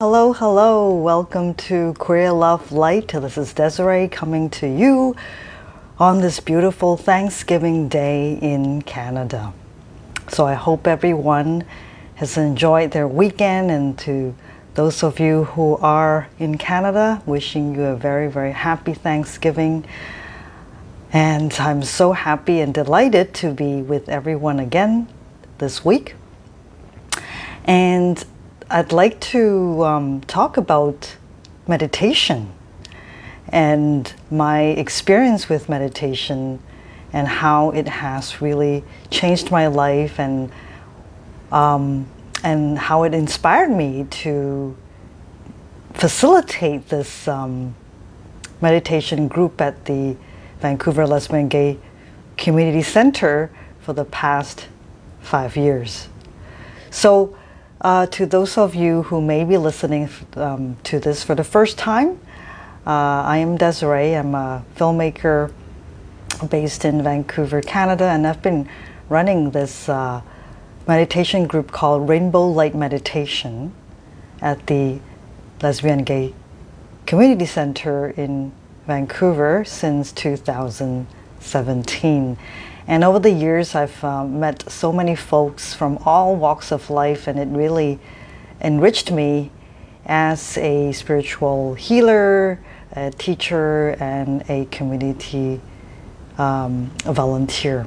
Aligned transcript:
Hello, 0.00 0.32
hello. 0.32 0.92
Welcome 0.92 1.54
to 1.54 1.94
Queer 1.94 2.32
Love 2.32 2.72
Light. 2.72 3.12
This 3.12 3.38
is 3.38 3.54
Desiree 3.54 4.08
coming 4.08 4.50
to 4.50 4.66
you 4.66 5.14
on 6.00 6.20
this 6.20 6.40
beautiful 6.40 6.96
Thanksgiving 6.96 7.86
Day 7.88 8.36
in 8.42 8.82
Canada. 8.82 9.52
So 10.26 10.46
I 10.46 10.54
hope 10.54 10.88
everyone 10.88 11.62
has 12.16 12.36
enjoyed 12.36 12.90
their 12.90 13.06
weekend 13.06 13.70
and 13.70 13.96
to 14.00 14.34
those 14.74 15.04
of 15.04 15.20
you 15.20 15.44
who 15.44 15.76
are 15.76 16.28
in 16.40 16.58
Canada, 16.58 17.22
wishing 17.24 17.76
you 17.76 17.84
a 17.84 17.94
very, 17.94 18.28
very 18.28 18.50
happy 18.50 18.94
Thanksgiving. 18.94 19.86
And 21.12 21.54
I'm 21.60 21.84
so 21.84 22.14
happy 22.14 22.58
and 22.58 22.74
delighted 22.74 23.32
to 23.34 23.54
be 23.54 23.80
with 23.80 24.08
everyone 24.08 24.58
again 24.58 25.06
this 25.58 25.84
week. 25.84 26.16
And 27.64 28.24
I'd 28.70 28.92
like 28.92 29.20
to 29.20 29.84
um, 29.84 30.20
talk 30.22 30.56
about 30.56 31.16
meditation 31.68 32.50
and 33.48 34.10
my 34.30 34.60
experience 34.62 35.50
with 35.50 35.68
meditation 35.68 36.60
and 37.12 37.28
how 37.28 37.70
it 37.72 37.86
has 37.86 38.40
really 38.40 38.82
changed 39.10 39.50
my 39.50 39.66
life 39.66 40.18
and 40.18 40.50
um, 41.52 42.06
and 42.42 42.78
how 42.78 43.02
it 43.04 43.14
inspired 43.14 43.70
me 43.70 44.06
to 44.10 44.76
facilitate 45.92 46.88
this 46.88 47.28
um, 47.28 47.74
meditation 48.60 49.28
group 49.28 49.60
at 49.60 49.84
the 49.84 50.16
Vancouver 50.60 51.06
Lesbian 51.06 51.48
Gay 51.48 51.78
Community 52.38 52.82
Center 52.82 53.50
for 53.80 53.92
the 53.92 54.04
past 54.06 54.68
five 55.20 55.56
years. 55.56 56.08
So 56.90 57.36
uh, 57.84 58.06
to 58.06 58.24
those 58.24 58.56
of 58.56 58.74
you 58.74 59.02
who 59.04 59.20
may 59.20 59.44
be 59.44 59.58
listening 59.58 60.08
um, 60.36 60.78
to 60.84 60.98
this 60.98 61.22
for 61.22 61.34
the 61.34 61.44
first 61.44 61.76
time, 61.76 62.18
uh, 62.86 63.22
I 63.22 63.36
am 63.36 63.58
Desiree. 63.58 64.16
I'm 64.16 64.34
a 64.34 64.64
filmmaker 64.74 65.52
based 66.48 66.86
in 66.86 67.02
Vancouver, 67.02 67.60
Canada, 67.60 68.04
and 68.04 68.26
I've 68.26 68.40
been 68.40 68.66
running 69.10 69.50
this 69.50 69.86
uh, 69.88 70.22
meditation 70.88 71.46
group 71.46 71.72
called 71.72 72.08
Rainbow 72.08 72.48
Light 72.48 72.74
Meditation 72.74 73.74
at 74.40 74.66
the 74.66 74.98
Lesbian 75.62 76.04
Gay 76.04 76.32
Community 77.04 77.44
Center 77.44 78.08
in 78.10 78.50
Vancouver 78.86 79.62
since 79.66 80.10
2017. 80.12 82.38
And 82.86 83.02
over 83.02 83.18
the 83.18 83.30
years, 83.30 83.74
I've 83.74 84.04
uh, 84.04 84.24
met 84.24 84.70
so 84.70 84.92
many 84.92 85.16
folks 85.16 85.72
from 85.72 85.98
all 86.04 86.36
walks 86.36 86.70
of 86.70 86.90
life, 86.90 87.26
and 87.26 87.38
it 87.38 87.48
really 87.48 87.98
enriched 88.60 89.10
me 89.10 89.50
as 90.04 90.58
a 90.58 90.92
spiritual 90.92 91.74
healer, 91.74 92.60
a 92.92 93.10
teacher, 93.10 93.96
and 94.00 94.44
a 94.50 94.66
community 94.66 95.60
um, 96.36 96.90
volunteer. 97.04 97.86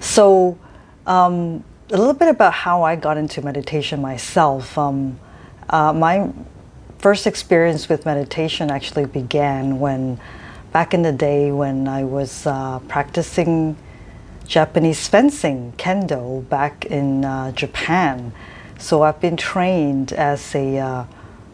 So, 0.00 0.58
um, 1.06 1.62
a 1.90 1.96
little 1.96 2.14
bit 2.14 2.28
about 2.28 2.52
how 2.52 2.82
I 2.82 2.96
got 2.96 3.16
into 3.16 3.40
meditation 3.40 4.02
myself. 4.02 4.76
Um, 4.76 5.18
uh, 5.70 5.92
my 5.92 6.30
first 6.98 7.26
experience 7.26 7.88
with 7.88 8.04
meditation 8.04 8.70
actually 8.70 9.06
began 9.06 9.78
when 9.78 10.20
back 10.72 10.92
in 10.92 11.02
the 11.02 11.12
day 11.12 11.50
when 11.50 11.88
I 11.88 12.04
was 12.04 12.46
uh, 12.46 12.78
practicing 12.88 13.76
Japanese 14.46 15.08
fencing, 15.08 15.72
kendo, 15.76 16.48
back 16.48 16.84
in 16.86 17.24
uh, 17.24 17.52
Japan. 17.52 18.32
So 18.78 19.02
I've 19.02 19.20
been 19.20 19.36
trained 19.36 20.12
as 20.12 20.54
a 20.54 20.78
uh, 20.78 21.04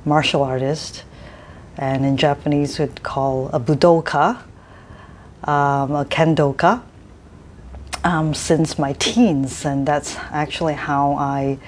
martial 0.05 0.43
artist, 0.43 1.05
and 1.77 2.05
in 2.05 2.17
Japanese 2.17 2.79
we'd 2.79 3.03
call 3.03 3.49
a 3.49 3.61
budoka, 3.61 4.43
um, 5.45 5.95
a 5.95 6.05
kendoka, 6.05 6.83
um, 8.05 8.35
since 8.35 8.79
my 8.79 8.93
teens, 8.95 9.65
and 9.65 9.87
that's 9.87 10.17
actually 10.31 10.75
how 10.75 11.15
I 11.15 11.59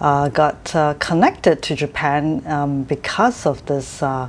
uh, 0.00 0.28
got 0.28 0.74
uh, 0.74 0.94
connected 0.94 1.62
to 1.62 1.76
Japan 1.76 2.42
um, 2.46 2.82
because 2.84 3.46
of 3.46 3.64
this 3.66 4.02
uh, 4.02 4.28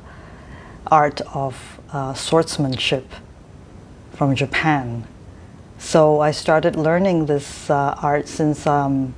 art 0.91 1.21
of 1.33 1.79
uh, 1.93 2.13
swordsmanship 2.13 3.05
from 4.11 4.35
Japan. 4.35 5.07
So 5.77 6.19
I 6.19 6.31
started 6.31 6.75
learning 6.75 7.25
this 7.25 7.69
uh, 7.69 7.95
art 8.03 8.27
since 8.27 8.67
um, 8.67 9.15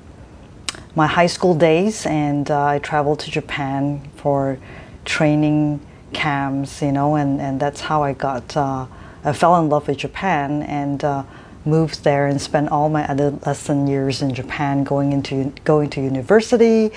my 0.96 1.08
high 1.08 1.28
school 1.28 1.56
days, 1.56 2.06
and 2.06 2.50
uh, 2.50 2.66
I 2.66 2.80
traveled 2.80 3.20
to 3.22 3.32
Japan 3.32 4.08
for 4.16 4.58
training 5.04 5.82
camps, 6.14 6.82
you 6.82 6.92
know, 6.92 7.16
and, 7.16 7.42
and 7.42 7.60
that's 7.60 7.82
how 7.82 8.04
I 8.04 8.14
got, 8.14 8.56
uh, 8.56 8.86
I 9.26 9.34
fell 9.34 9.60
in 9.60 9.68
love 9.68 9.88
with 9.88 9.98
Japan 9.98 10.62
and 10.64 11.04
uh, 11.04 11.24
moved 11.66 12.04
there 12.04 12.28
and 12.28 12.40
spent 12.40 12.70
all 12.70 12.88
my 12.88 13.02
adolescent 13.02 13.90
years 13.90 14.22
in 14.22 14.34
Japan 14.34 14.84
going 14.84 15.12
into 15.12 15.52
going 15.66 15.90
to 15.90 16.02
university, 16.02 16.92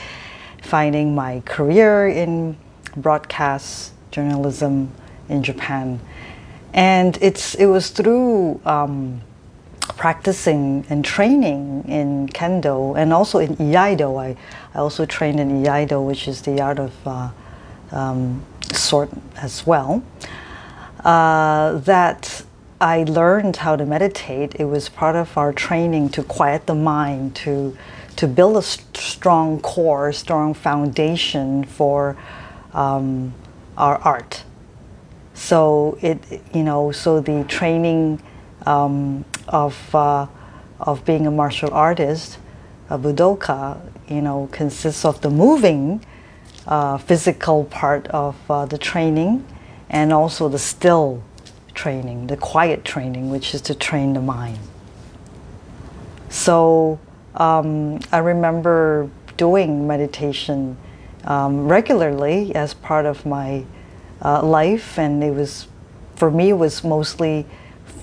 finding 0.62 1.14
my 1.14 1.40
career 1.46 2.06
in 2.06 2.56
broadcast 2.96 3.92
journalism 4.10 4.90
in 5.28 5.42
Japan. 5.42 6.00
And 6.72 7.18
it's, 7.20 7.54
it 7.54 7.66
was 7.66 7.90
through 7.90 8.60
um, 8.64 9.22
practicing 9.96 10.84
and 10.90 11.04
training 11.04 11.84
in 11.88 12.28
kendo 12.28 12.96
and 12.96 13.12
also 13.12 13.38
in 13.38 13.56
iaido. 13.56 14.20
I, 14.20 14.36
I 14.74 14.78
also 14.78 15.06
trained 15.06 15.40
in 15.40 15.62
iaido, 15.62 16.04
which 16.04 16.28
is 16.28 16.42
the 16.42 16.60
art 16.60 16.78
of 16.78 16.92
uh, 17.06 17.30
um, 17.92 18.44
sword 18.72 19.08
as 19.36 19.66
well, 19.66 20.02
uh, 21.04 21.78
that 21.78 22.42
I 22.80 23.04
learned 23.04 23.56
how 23.56 23.76
to 23.76 23.86
meditate. 23.86 24.54
It 24.56 24.66
was 24.66 24.88
part 24.88 25.16
of 25.16 25.36
our 25.38 25.52
training 25.52 26.10
to 26.10 26.22
quiet 26.22 26.66
the 26.66 26.74
mind, 26.74 27.34
to, 27.36 27.76
to 28.16 28.28
build 28.28 28.56
a 28.58 28.62
st 28.62 28.96
strong 28.96 29.60
core, 29.60 30.12
strong 30.12 30.52
foundation 30.52 31.64
for 31.64 32.16
um, 32.74 33.32
our 33.76 33.98
art. 33.98 34.44
So 35.34 35.98
it, 36.00 36.18
you 36.54 36.62
know, 36.62 36.92
so 36.92 37.20
the 37.20 37.44
training 37.44 38.22
um, 38.64 39.24
of 39.48 39.94
uh, 39.94 40.26
of 40.80 41.04
being 41.04 41.26
a 41.26 41.30
martial 41.30 41.72
artist, 41.72 42.38
a 42.90 42.98
budoka, 42.98 43.80
you 44.08 44.20
know, 44.20 44.48
consists 44.52 45.04
of 45.04 45.20
the 45.20 45.30
moving, 45.30 46.04
uh, 46.66 46.98
physical 46.98 47.64
part 47.64 48.06
of 48.08 48.36
uh, 48.50 48.66
the 48.66 48.78
training, 48.78 49.46
and 49.88 50.12
also 50.12 50.48
the 50.48 50.58
still 50.58 51.22
training, 51.74 52.26
the 52.26 52.36
quiet 52.36 52.84
training, 52.84 53.30
which 53.30 53.54
is 53.54 53.60
to 53.62 53.74
train 53.74 54.14
the 54.14 54.20
mind. 54.20 54.58
So 56.28 56.98
um, 57.34 58.00
I 58.12 58.18
remember 58.18 59.10
doing 59.36 59.86
meditation 59.86 60.76
um, 61.26 61.68
regularly 61.68 62.54
as 62.54 62.74
part 62.74 63.06
of 63.06 63.26
my 63.26 63.64
uh, 64.24 64.42
life, 64.42 64.98
and 64.98 65.22
it 65.22 65.32
was, 65.34 65.68
for 66.14 66.30
me, 66.30 66.50
it 66.50 66.58
was 66.58 66.84
mostly 66.84 67.46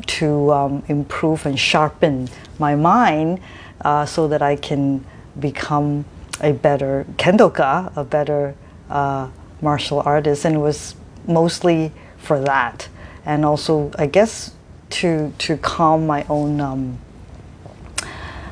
to 0.06 0.52
um, 0.52 0.84
improve 0.88 1.46
and 1.46 1.60
sharpen 1.60 2.30
my 2.60 2.76
mind 2.76 3.40
uh, 3.82 4.06
so 4.06 4.28
that 4.28 4.42
I 4.42 4.56
can 4.56 5.06
become 5.40 6.06
a 6.42 6.52
better 6.52 7.06
kendoka, 7.18 7.96
a 7.96 8.04
better 8.04 8.56
uh, 8.90 9.30
martial 9.62 10.02
artist, 10.06 10.46
and 10.46 10.56
it 10.56 10.60
was 10.60 10.96
mostly 11.28 11.92
for 12.18 12.40
that, 12.42 12.88
and 13.26 13.46
also 13.46 13.92
I 13.98 14.08
guess 14.08 14.54
to 14.90 15.34
to 15.40 15.58
calm 15.58 16.06
my 16.06 16.26
own 16.30 16.62
um, 16.62 17.00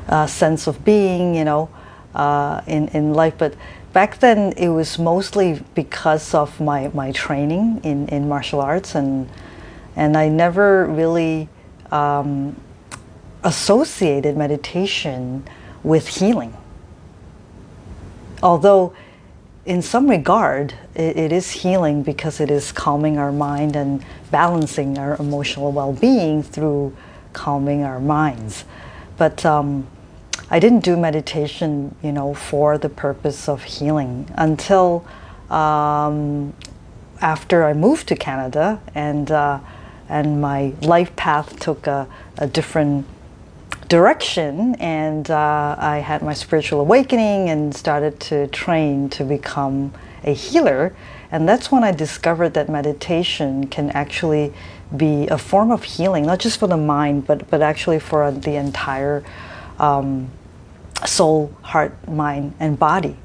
uh, 0.08 0.26
sense 0.26 0.66
of 0.66 0.84
being, 0.84 1.34
you 1.34 1.44
know, 1.44 1.68
uh, 2.14 2.62
in 2.66 2.88
in 2.88 3.14
life, 3.14 3.34
but 3.38 3.54
back 3.92 4.18
then 4.20 4.52
it 4.56 4.68
was 4.68 4.98
mostly 4.98 5.62
because 5.74 6.34
of 6.34 6.60
my, 6.60 6.88
my 6.94 7.12
training 7.12 7.80
in, 7.84 8.08
in 8.08 8.28
martial 8.28 8.60
arts 8.60 8.94
and 8.94 9.28
and 9.94 10.16
I 10.16 10.28
never 10.28 10.86
really 10.86 11.48
um, 11.90 12.58
associated 13.44 14.36
meditation 14.36 15.46
with 15.82 16.08
healing. 16.08 16.56
Although 18.42 18.94
in 19.64 19.82
some 19.82 20.08
regard 20.08 20.74
it, 20.94 21.16
it 21.16 21.32
is 21.32 21.50
healing 21.50 22.02
because 22.02 22.40
it 22.40 22.50
is 22.50 22.72
calming 22.72 23.18
our 23.18 23.32
mind 23.32 23.76
and 23.76 24.04
balancing 24.30 24.98
our 24.98 25.16
emotional 25.16 25.72
well-being 25.72 26.42
through 26.42 26.96
calming 27.32 27.82
our 27.84 28.00
minds. 28.00 28.64
But 29.18 29.44
um, 29.44 29.86
I 30.52 30.58
didn't 30.58 30.80
do 30.80 30.98
meditation, 30.98 31.94
you 32.02 32.12
know, 32.12 32.34
for 32.34 32.76
the 32.76 32.90
purpose 32.90 33.48
of 33.48 33.62
healing 33.62 34.30
until 34.36 35.02
um, 35.48 36.52
after 37.22 37.64
I 37.64 37.72
moved 37.72 38.08
to 38.08 38.16
Canada 38.16 38.78
and 38.94 39.30
uh, 39.30 39.60
and 40.10 40.42
my 40.42 40.74
life 40.82 41.16
path 41.16 41.58
took 41.58 41.86
a, 41.86 42.06
a 42.36 42.46
different 42.46 43.06
direction, 43.88 44.74
and 44.74 45.30
uh, 45.30 45.74
I 45.78 46.00
had 46.00 46.20
my 46.20 46.34
spiritual 46.34 46.80
awakening 46.80 47.48
and 47.48 47.74
started 47.74 48.20
to 48.20 48.46
train 48.48 49.08
to 49.08 49.24
become 49.24 49.94
a 50.22 50.34
healer. 50.34 50.94
And 51.30 51.48
that's 51.48 51.72
when 51.72 51.82
I 51.82 51.92
discovered 51.92 52.52
that 52.52 52.68
meditation 52.68 53.68
can 53.68 53.88
actually 53.92 54.52
be 54.94 55.28
a 55.28 55.38
form 55.38 55.70
of 55.70 55.82
healing, 55.82 56.26
not 56.26 56.40
just 56.40 56.60
for 56.60 56.66
the 56.66 56.76
mind, 56.76 57.26
but, 57.26 57.48
but 57.48 57.62
actually 57.62 58.00
for 58.00 58.30
the 58.30 58.56
entire 58.56 59.24
um, 59.78 60.30
soul, 61.06 61.52
heart, 61.62 62.08
mind, 62.08 62.54
and 62.60 62.78
body. 62.78 63.16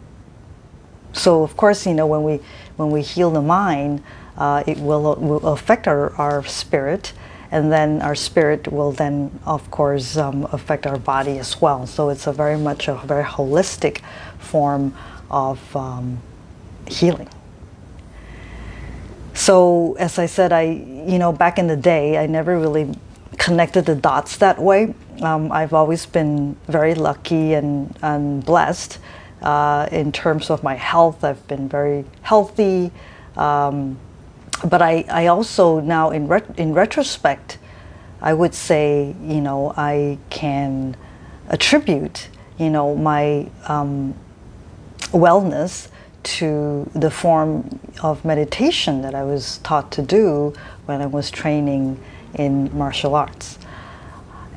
So, 1.13 1.43
of 1.43 1.57
course, 1.57 1.85
you 1.85 1.93
know, 1.93 2.07
when 2.07 2.23
we, 2.23 2.39
when 2.75 2.91
we 2.91 3.01
heal 3.01 3.31
the 3.31 3.41
mind, 3.41 4.03
uh, 4.37 4.63
it 4.67 4.77
will, 4.77 5.15
will 5.15 5.47
affect 5.47 5.87
our, 5.87 6.13
our 6.15 6.43
spirit, 6.45 7.13
and 7.49 7.71
then 7.71 8.01
our 8.01 8.15
spirit 8.15 8.67
will 8.71 8.91
then, 8.91 9.39
of 9.45 9.71
course, 9.71 10.17
um, 10.17 10.47
affect 10.51 10.85
our 10.85 10.97
body 10.97 11.39
as 11.39 11.59
well. 11.61 11.87
So, 11.87 12.09
it's 12.09 12.27
a 12.27 12.33
very 12.33 12.57
much 12.57 12.87
a 12.87 12.95
very 12.95 13.23
holistic 13.23 14.01
form 14.37 14.93
of 15.31 15.75
um, 15.75 16.21
healing. 16.87 17.29
So, 19.33 19.95
as 19.99 20.17
I 20.17 20.25
said, 20.25 20.51
I, 20.51 20.63
you 20.63 21.19
know, 21.19 21.31
back 21.31 21.59
in 21.59 21.67
the 21.67 21.75
day, 21.77 22.17
I 22.17 22.25
never 22.25 22.59
really 22.59 22.93
connected 23.37 23.85
the 23.85 23.95
dots 23.95 24.37
that 24.37 24.59
way. 24.59 24.93
Um, 25.21 25.51
I've 25.51 25.73
always 25.73 26.05
been 26.05 26.55
very 26.67 26.95
lucky 26.95 27.53
and, 27.53 27.97
and 28.01 28.45
blessed 28.45 28.99
uh, 29.41 29.87
in 29.91 30.11
terms 30.11 30.49
of 30.49 30.63
my 30.63 30.75
health. 30.75 31.23
I've 31.23 31.45
been 31.47 31.67
very 31.69 32.05
healthy. 32.21 32.91
Um, 33.35 33.97
but 34.65 34.81
I, 34.81 35.05
I 35.09 35.27
also 35.27 35.79
now, 35.79 36.09
in, 36.09 36.27
ret- 36.27 36.57
in 36.57 36.73
retrospect, 36.73 37.57
I 38.21 38.33
would 38.33 38.55
say, 38.55 39.15
you 39.21 39.41
know, 39.41 39.73
I 39.77 40.17
can 40.29 40.97
attribute, 41.49 42.29
you 42.57 42.69
know, 42.69 42.95
my 42.95 43.49
um, 43.67 44.15
wellness 45.11 45.89
to 46.23 46.89
the 46.93 47.11
form 47.11 47.79
of 48.01 48.25
meditation 48.25 49.01
that 49.03 49.15
I 49.15 49.23
was 49.23 49.59
taught 49.59 49.91
to 49.93 50.01
do 50.01 50.53
when 50.85 51.01
I 51.01 51.05
was 51.05 51.31
training 51.31 52.03
in 52.37 52.75
martial 52.77 53.15
arts. 53.15 53.57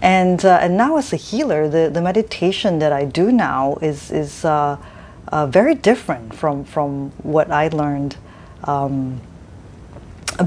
And, 0.03 0.44
uh, 0.44 0.59
and 0.62 0.77
now 0.77 0.97
as 0.97 1.12
a 1.12 1.17
healer, 1.17 1.69
the, 1.69 1.91
the 1.93 2.00
meditation 2.00 2.79
that 2.79 2.93
I 2.93 3.05
do 3.05 3.31
now 3.31 3.77
is, 3.82 4.11
is 4.11 4.44
uh, 4.44 4.79
uh, 5.29 5.47
very 5.47 5.75
different 5.75 6.35
from, 6.35 6.65
from 6.65 7.11
what 7.23 7.50
I 7.50 7.69
learned 7.69 8.17
um, 8.65 9.21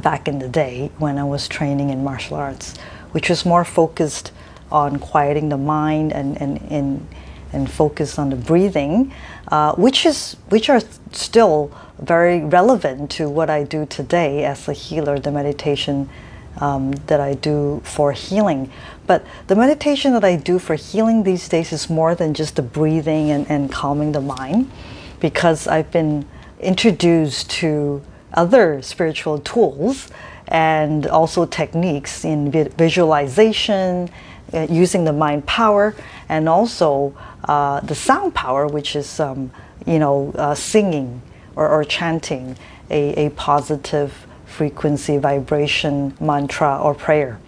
back 0.01 0.27
in 0.27 0.39
the 0.39 0.47
day 0.47 0.89
when 0.97 1.17
I 1.17 1.23
was 1.23 1.47
training 1.47 1.89
in 1.89 2.03
martial 2.03 2.37
arts, 2.37 2.77
which 3.11 3.29
was 3.29 3.45
more 3.45 3.63
focused 3.63 4.31
on 4.71 4.97
quieting 4.97 5.49
the 5.49 5.57
mind 5.57 6.11
and, 6.11 6.39
and, 6.41 6.59
and, 6.71 7.07
and 7.51 7.69
focus 7.69 8.17
on 8.17 8.31
the 8.31 8.35
breathing, 8.35 9.13
uh, 9.49 9.75
which, 9.75 10.03
is, 10.03 10.35
which 10.49 10.67
are 10.67 10.81
still 11.11 11.71
very 11.99 12.41
relevant 12.43 13.11
to 13.11 13.29
what 13.29 13.51
I 13.51 13.63
do 13.63 13.85
today 13.85 14.43
as 14.45 14.67
a 14.67 14.73
healer, 14.73 15.19
the 15.19 15.31
meditation 15.31 16.09
um, 16.57 16.91
that 17.07 17.19
I 17.19 17.33
do 17.33 17.81
for 17.83 18.11
healing. 18.11 18.71
But 19.07 19.25
the 19.47 19.55
meditation 19.55 20.13
that 20.13 20.23
I 20.23 20.35
do 20.35 20.59
for 20.59 20.75
healing 20.75 21.23
these 21.23 21.49
days 21.49 21.71
is 21.71 21.89
more 21.89 22.15
than 22.15 22.33
just 22.33 22.55
the 22.55 22.61
breathing 22.61 23.31
and, 23.31 23.49
and 23.49 23.71
calming 23.71 24.11
the 24.11 24.21
mind, 24.21 24.71
because 25.19 25.67
I've 25.67 25.91
been 25.91 26.25
introduced 26.59 27.49
to 27.51 28.01
other 28.33 28.81
spiritual 28.81 29.39
tools 29.39 30.09
and 30.47 31.07
also 31.07 31.45
techniques 31.45 32.25
in 32.25 32.51
visualization, 32.51 34.09
uh, 34.53 34.67
using 34.69 35.03
the 35.03 35.13
mind 35.13 35.45
power, 35.45 35.95
and 36.29 36.47
also 36.47 37.15
uh, 37.45 37.79
the 37.81 37.95
sound 37.95 38.33
power, 38.33 38.67
which 38.67 38.95
is, 38.95 39.19
um, 39.19 39.51
you 39.85 39.99
know, 39.99 40.31
uh, 40.35 40.53
singing 40.53 41.21
or, 41.55 41.67
or 41.67 41.83
chanting 41.83 42.55
a, 42.89 43.25
a 43.25 43.29
positive 43.31 44.27
frequency, 44.53 45.17
vibration, 45.17 46.15
mantra, 46.19 46.79
or 46.81 46.93
prayer. 46.93 47.39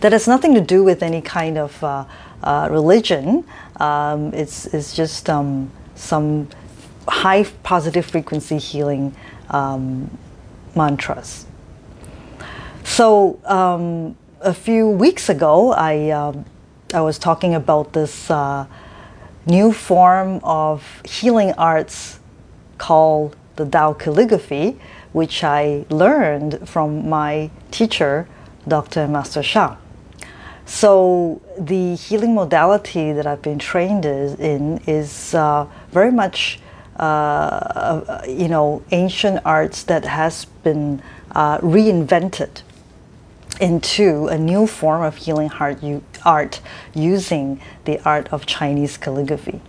That 0.00 0.12
has 0.12 0.26
nothing 0.26 0.54
to 0.54 0.60
do 0.60 0.82
with 0.82 1.02
any 1.02 1.20
kind 1.20 1.58
of 1.58 1.84
uh, 1.84 2.04
uh, 2.42 2.68
religion. 2.70 3.44
Um, 3.76 4.32
it's, 4.32 4.66
it's 4.66 4.96
just 4.96 5.28
um, 5.28 5.70
some 5.94 6.48
high 7.06 7.44
positive 7.62 8.06
frequency 8.06 8.58
healing 8.58 9.14
um, 9.50 10.10
mantras. 10.74 11.46
So 12.84 13.38
um, 13.44 14.16
a 14.40 14.54
few 14.54 14.88
weeks 14.88 15.28
ago, 15.28 15.72
I, 15.72 16.10
uh, 16.10 16.32
I 16.94 17.00
was 17.00 17.18
talking 17.18 17.54
about 17.54 17.92
this 17.92 18.30
uh, 18.30 18.66
new 19.46 19.72
form 19.72 20.40
of 20.42 20.82
healing 21.04 21.52
arts 21.52 22.18
called 22.78 23.36
the 23.56 23.66
Tao 23.66 23.92
calligraphy, 23.92 24.78
which 25.12 25.44
I 25.44 25.84
learned 25.90 26.68
from 26.68 27.08
my 27.08 27.50
teacher, 27.70 28.26
Dr. 28.66 29.06
Master 29.08 29.42
Sha. 29.42 29.76
So 30.64 31.40
the 31.58 31.96
healing 31.96 32.34
modality 32.34 33.12
that 33.12 33.26
I've 33.26 33.42
been 33.42 33.58
trained 33.58 34.04
in 34.04 34.78
is 34.86 35.34
uh, 35.34 35.66
very 35.90 36.12
much, 36.12 36.60
uh, 36.98 37.02
uh, 37.02 38.24
you 38.28 38.48
know, 38.48 38.82
ancient 38.90 39.40
arts 39.44 39.82
that 39.84 40.04
has 40.04 40.46
been 40.62 41.02
uh, 41.32 41.58
reinvented 41.58 42.62
into 43.60 44.28
a 44.28 44.38
new 44.38 44.66
form 44.66 45.02
of 45.02 45.16
healing 45.16 45.50
art 46.24 46.60
using 46.94 47.60
the 47.84 48.00
art 48.08 48.32
of 48.32 48.46
Chinese 48.46 48.96
calligraphy. 48.96 49.60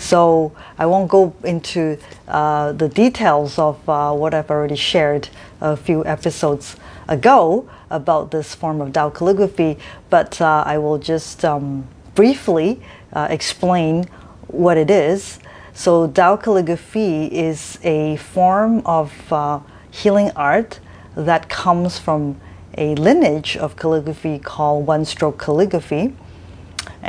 So 0.00 0.52
I 0.78 0.86
won't 0.86 1.10
go 1.10 1.34
into 1.44 1.98
uh, 2.26 2.72
the 2.72 2.88
details 2.88 3.58
of 3.58 3.86
uh, 3.86 4.12
what 4.14 4.32
I've 4.32 4.50
already 4.50 4.74
shared 4.74 5.28
a 5.60 5.76
few 5.76 6.04
episodes 6.06 6.76
ago 7.06 7.68
about 7.90 8.30
this 8.30 8.54
form 8.54 8.80
of 8.80 8.92
Dao 8.92 9.12
calligraphy, 9.12 9.76
but 10.08 10.40
uh, 10.40 10.64
I 10.66 10.78
will 10.78 10.96
just 10.96 11.44
um, 11.44 11.86
briefly 12.14 12.80
uh, 13.12 13.28
explain 13.30 14.04
what 14.46 14.78
it 14.78 14.90
is. 14.90 15.38
So 15.74 16.08
Dao 16.08 16.42
calligraphy 16.42 17.26
is 17.26 17.78
a 17.84 18.16
form 18.16 18.80
of 18.86 19.12
uh, 19.30 19.60
healing 19.90 20.30
art 20.34 20.80
that 21.14 21.50
comes 21.50 21.98
from 21.98 22.40
a 22.78 22.94
lineage 22.94 23.54
of 23.56 23.76
calligraphy 23.76 24.38
called 24.38 24.86
one-stroke 24.86 25.38
calligraphy 25.38 26.14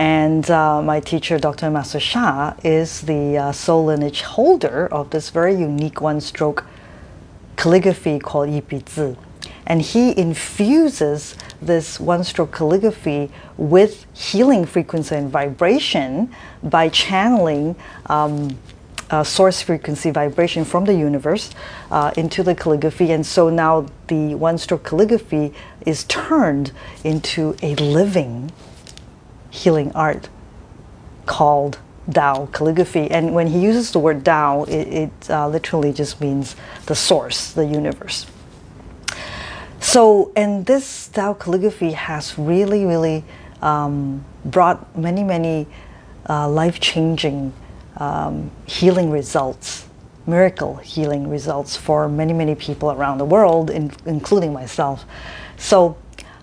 and 0.01 0.49
uh, 0.49 0.81
my 0.81 0.99
teacher, 0.99 1.37
Dr. 1.37 1.69
Master 1.69 1.99
Sha, 1.99 2.55
is 2.63 3.01
the 3.01 3.37
uh, 3.37 3.51
soul 3.51 3.85
lineage 3.85 4.23
holder 4.23 4.87
of 4.91 5.11
this 5.11 5.29
very 5.29 5.53
unique 5.53 6.01
one 6.01 6.19
stroke 6.19 6.65
calligraphy 7.55 8.17
called 8.17 8.49
Yibi 8.49 9.15
And 9.67 9.79
he 9.79 10.17
infuses 10.17 11.35
this 11.61 11.99
one 11.99 12.23
stroke 12.23 12.51
calligraphy 12.51 13.29
with 13.57 14.07
healing 14.15 14.65
frequency 14.65 15.13
and 15.13 15.29
vibration 15.29 16.33
by 16.63 16.89
channeling 16.89 17.75
um, 18.07 18.57
uh, 19.11 19.23
source 19.23 19.61
frequency 19.61 20.09
vibration 20.09 20.65
from 20.65 20.85
the 20.85 20.95
universe 20.95 21.51
uh, 21.91 22.11
into 22.17 22.41
the 22.41 22.55
calligraphy. 22.55 23.11
And 23.11 23.23
so 23.23 23.51
now 23.51 23.85
the 24.07 24.33
one 24.33 24.57
stroke 24.57 24.83
calligraphy 24.83 25.53
is 25.85 26.05
turned 26.05 26.71
into 27.03 27.55
a 27.61 27.75
living 27.75 28.51
healing 29.51 29.91
art 29.93 30.29
called 31.27 31.77
Dao 32.09 32.51
calligraphy. 32.51 33.11
And 33.11 33.35
when 33.35 33.47
he 33.47 33.59
uses 33.59 33.91
the 33.91 33.99
word 33.99 34.23
Dao, 34.23 34.67
it, 34.67 34.87
it 34.87 35.29
uh, 35.29 35.47
literally 35.47 35.93
just 35.93 36.19
means 36.19 36.55
the 36.87 36.95
source, 36.95 37.51
the 37.51 37.65
universe. 37.65 38.25
So, 39.79 40.31
and 40.35 40.65
this 40.65 41.09
Dao 41.13 41.37
calligraphy 41.37 41.91
has 41.91 42.37
really, 42.37 42.85
really 42.85 43.23
um, 43.61 44.25
brought 44.45 44.97
many, 44.97 45.23
many 45.23 45.67
uh, 46.29 46.49
life 46.49 46.79
changing 46.79 47.53
um, 47.97 48.51
healing 48.65 49.11
results, 49.11 49.87
miracle 50.25 50.77
healing 50.77 51.29
results 51.29 51.75
for 51.75 52.07
many, 52.07 52.33
many 52.33 52.55
people 52.55 52.91
around 52.91 53.17
the 53.17 53.25
world, 53.25 53.69
in, 53.69 53.91
including 54.05 54.53
myself. 54.53 55.05
So, 55.57 55.97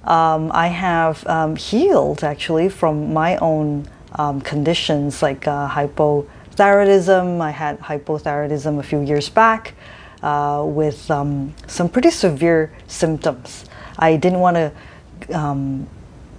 um, 0.09 0.51
I 0.55 0.69
have 0.69 1.25
um, 1.27 1.55
healed 1.55 2.25
actually 2.25 2.71
from 2.71 3.13
my 3.13 3.37
own 3.37 3.87
um, 4.13 4.41
conditions 4.41 5.23
like 5.23 5.47
uh, 5.47 5.69
hypothyroidism. 5.69 7.43
I 7.43 7.51
had 7.51 7.79
hypothyroidism 7.79 8.79
a 8.79 8.83
few 8.83 9.03
years 9.03 9.29
back 9.29 9.75
uh, 10.23 10.65
with 10.67 11.11
um, 11.11 11.55
some 11.67 11.91
pretty 11.91 12.11
severe 12.11 12.73
symptoms. 12.87 13.67
I 13.99 14.17
didn't 14.17 14.41
want 14.41 14.57
to. 14.57 14.73
Um, 15.39 15.87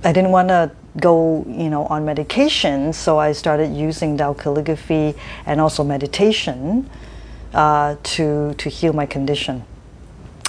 I 0.03 0.13
didn't 0.13 0.31
want 0.31 0.47
to 0.47 0.71
go, 0.97 1.45
you 1.47 1.69
know, 1.69 1.85
on 1.87 2.05
medication, 2.05 2.91
so 2.91 3.19
I 3.19 3.33
started 3.33 3.71
using 3.75 4.17
Tao 4.17 4.33
calligraphy 4.33 5.13
and 5.45 5.61
also 5.61 5.83
meditation 5.83 6.89
uh, 7.53 7.97
to 8.01 8.55
to 8.55 8.69
heal 8.69 8.93
my 8.93 9.05
condition. 9.05 9.63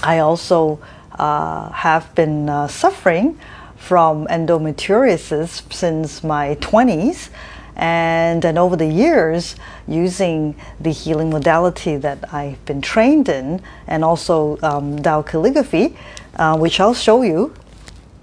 I 0.01 0.19
also 0.19 0.79
have 1.17 2.13
been 2.15 2.49
uh, 2.49 2.67
suffering 2.67 3.39
from 3.75 4.27
endometriosis 4.27 5.71
since 5.73 6.23
my 6.23 6.55
20s. 6.55 7.29
And 7.75 8.41
then 8.41 8.57
over 8.57 8.75
the 8.75 8.85
years, 8.85 9.55
using 9.87 10.55
the 10.79 10.91
healing 10.91 11.29
modality 11.29 11.97
that 11.97 12.33
I've 12.33 12.63
been 12.65 12.81
trained 12.81 13.29
in, 13.29 13.61
and 13.87 14.03
also 14.03 14.59
um, 14.61 15.01
Tao 15.01 15.21
calligraphy, 15.21 15.95
uh, 16.35 16.57
which 16.57 16.79
I'll 16.79 16.93
show 16.93 17.23
you. 17.23 17.53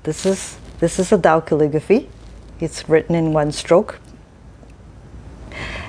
This 0.05 0.27
is 0.27 0.59
this 0.81 1.01
is 1.01 1.11
a 1.11 1.19
Dao 1.19 1.45
calligraphy. 1.45 2.09
It's 2.61 2.89
written 2.89 3.17
in 3.17 3.33
one 3.33 3.51
stroke. 3.51 3.99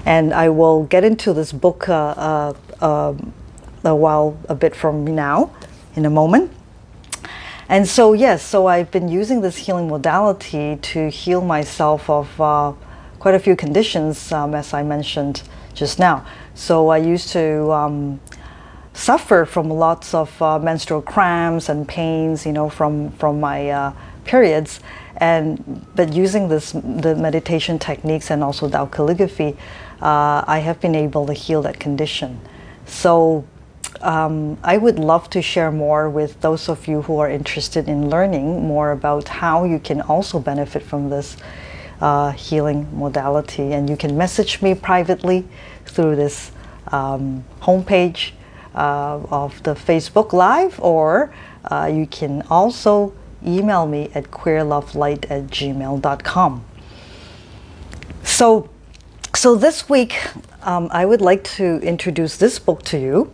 And 0.03 0.33
I 0.33 0.49
will 0.49 0.85
get 0.85 1.03
into 1.03 1.31
this 1.31 1.51
book 1.51 1.87
uh, 1.87 2.53
uh, 2.81 3.09
um, 3.09 3.33
a 3.83 3.93
while, 3.93 4.35
a 4.49 4.55
bit 4.55 4.75
from 4.75 5.05
now, 5.05 5.51
in 5.95 6.05
a 6.05 6.09
moment. 6.09 6.51
And 7.69 7.87
so, 7.87 8.13
yes, 8.13 8.41
so 8.41 8.65
I've 8.65 8.89
been 8.89 9.07
using 9.07 9.41
this 9.41 9.55
healing 9.55 9.87
modality 9.87 10.77
to 10.81 11.09
heal 11.09 11.39
myself 11.39 12.09
of 12.09 12.41
uh, 12.41 12.73
quite 13.19 13.35
a 13.35 13.39
few 13.39 13.55
conditions, 13.55 14.31
um, 14.31 14.55
as 14.55 14.73
I 14.73 14.81
mentioned 14.81 15.43
just 15.75 15.99
now. 15.99 16.25
So 16.55 16.89
I 16.89 16.97
used 16.97 17.29
to 17.29 17.71
um, 17.71 18.19
suffer 18.93 19.45
from 19.45 19.69
lots 19.69 20.15
of 20.15 20.41
uh, 20.41 20.57
menstrual 20.57 21.03
cramps 21.03 21.69
and 21.69 21.87
pains, 21.87 22.43
you 22.43 22.53
know, 22.53 22.69
from 22.69 23.11
from 23.11 23.39
my 23.39 23.69
uh, 23.69 23.93
periods, 24.25 24.79
and 25.17 25.85
but 25.95 26.11
using 26.11 26.49
this 26.49 26.71
the 26.71 27.15
meditation 27.15 27.77
techniques 27.77 28.31
and 28.31 28.43
also 28.43 28.67
Tao 28.67 28.87
calligraphy, 28.87 29.55
uh, 30.01 30.43
I 30.47 30.59
have 30.59 30.81
been 30.81 30.95
able 30.95 31.27
to 31.27 31.33
heal 31.33 31.61
that 31.61 31.79
condition. 31.79 32.39
So. 32.87 33.45
Um, 34.01 34.57
I 34.63 34.77
would 34.77 34.99
love 34.99 35.29
to 35.31 35.41
share 35.41 35.71
more 35.71 36.09
with 36.09 36.41
those 36.41 36.69
of 36.69 36.87
you 36.87 37.01
who 37.01 37.17
are 37.19 37.29
interested 37.29 37.89
in 37.89 38.09
learning 38.09 38.65
more 38.65 38.91
about 38.91 39.27
how 39.27 39.65
you 39.65 39.79
can 39.79 40.01
also 40.01 40.39
benefit 40.39 40.83
from 40.83 41.09
this 41.09 41.37
uh, 42.01 42.31
healing 42.31 42.87
modality. 42.97 43.73
And 43.73 43.89
you 43.89 43.97
can 43.97 44.17
message 44.17 44.61
me 44.61 44.73
privately 44.75 45.45
through 45.85 46.15
this 46.15 46.51
um, 46.87 47.43
homepage 47.61 48.31
uh, 48.75 49.19
of 49.29 49.61
the 49.63 49.73
Facebook 49.73 50.33
Live, 50.33 50.79
or 50.79 51.33
uh, 51.65 51.89
you 51.91 52.07
can 52.07 52.43
also 52.49 53.13
email 53.45 53.85
me 53.85 54.09
at 54.13 54.25
queerlovelight 54.31 55.29
at 55.29 55.47
gmail.com. 55.47 56.65
So, 58.23 58.69
so 59.35 59.55
this 59.55 59.89
week, 59.89 60.15
um, 60.61 60.87
I 60.91 61.05
would 61.05 61.21
like 61.21 61.43
to 61.55 61.79
introduce 61.81 62.37
this 62.37 62.59
book 62.59 62.83
to 62.83 62.99
you. 62.99 63.33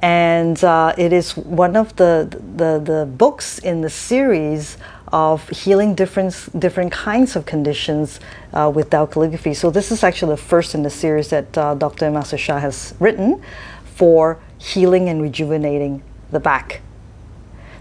And 0.00 0.62
uh, 0.62 0.94
it 0.96 1.12
is 1.12 1.36
one 1.36 1.76
of 1.76 1.96
the, 1.96 2.28
the, 2.56 2.78
the 2.78 3.06
books 3.06 3.58
in 3.58 3.80
the 3.80 3.90
series 3.90 4.76
of 5.12 5.48
healing 5.48 5.94
different 5.94 6.34
different 6.58 6.92
kinds 6.92 7.34
of 7.34 7.46
conditions 7.46 8.20
uh, 8.52 8.70
with 8.74 8.90
Tao 8.90 9.06
calligraphy. 9.06 9.54
So 9.54 9.70
this 9.70 9.90
is 9.90 10.04
actually 10.04 10.34
the 10.34 10.42
first 10.42 10.74
in 10.74 10.82
the 10.82 10.90
series 10.90 11.30
that 11.30 11.56
uh, 11.56 11.74
Dr. 11.74 12.10
Master 12.10 12.36
Sha 12.36 12.58
has 12.58 12.94
written 13.00 13.42
for 13.84 14.38
healing 14.58 15.08
and 15.08 15.22
rejuvenating 15.22 16.02
the 16.30 16.40
back. 16.40 16.82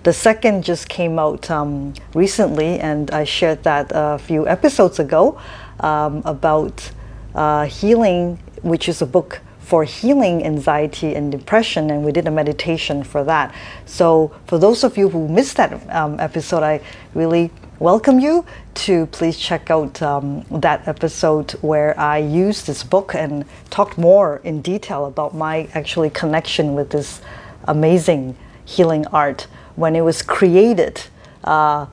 The 0.04 0.14
second 0.14 0.64
just 0.64 0.88
came 0.88 1.20
out 1.20 1.52
um, 1.52 1.94
recently, 2.14 2.80
and 2.80 3.12
I 3.12 3.26
shared 3.26 3.64
that 3.64 3.92
a 3.94 4.18
few 4.18 4.48
episodes 4.48 5.00
ago 5.00 5.40
um, 5.82 6.22
about 6.24 6.92
uh, 7.36 7.66
healing, 7.66 8.40
which 8.62 8.88
is 8.88 9.02
a 9.02 9.06
book 9.06 9.42
for 9.68 9.84
healing 9.84 10.46
anxiety 10.46 11.14
and 11.14 11.30
depression, 11.30 11.92
and 11.92 12.06
we 12.06 12.14
did 12.14 12.26
a 12.26 12.32
meditation 12.32 13.04
for 13.04 13.26
that. 13.26 13.54
So, 13.86 14.32
for 14.46 14.58
those 14.58 14.86
of 14.86 14.98
you 14.98 15.10
who 15.10 15.28
missed 15.28 15.58
that 15.58 15.74
um, 15.94 16.22
episode, 16.22 16.64
I 16.64 16.80
really 17.14 17.52
welcome 17.78 18.18
you 18.22 18.46
to 18.86 19.08
please 19.08 19.38
check 19.38 19.70
out 19.70 20.02
um, 20.02 20.46
that 20.50 20.88
episode 20.88 21.52
where 21.62 22.00
I 22.00 22.18
used 22.20 22.66
this 22.66 22.82
book 22.82 23.14
and 23.14 23.44
talked 23.70 23.98
more 23.98 24.40
in 24.46 24.62
detail 24.62 25.06
about 25.06 25.36
my 25.36 25.68
actually 25.74 26.12
connection 26.12 26.74
with 26.74 26.92
this 26.92 27.20
amazing 27.66 28.38
healing 28.64 29.06
art 29.08 29.48
when 29.76 29.98
it 29.98 30.02
was 30.02 30.22
created 30.22 31.02
uh, 31.44 31.88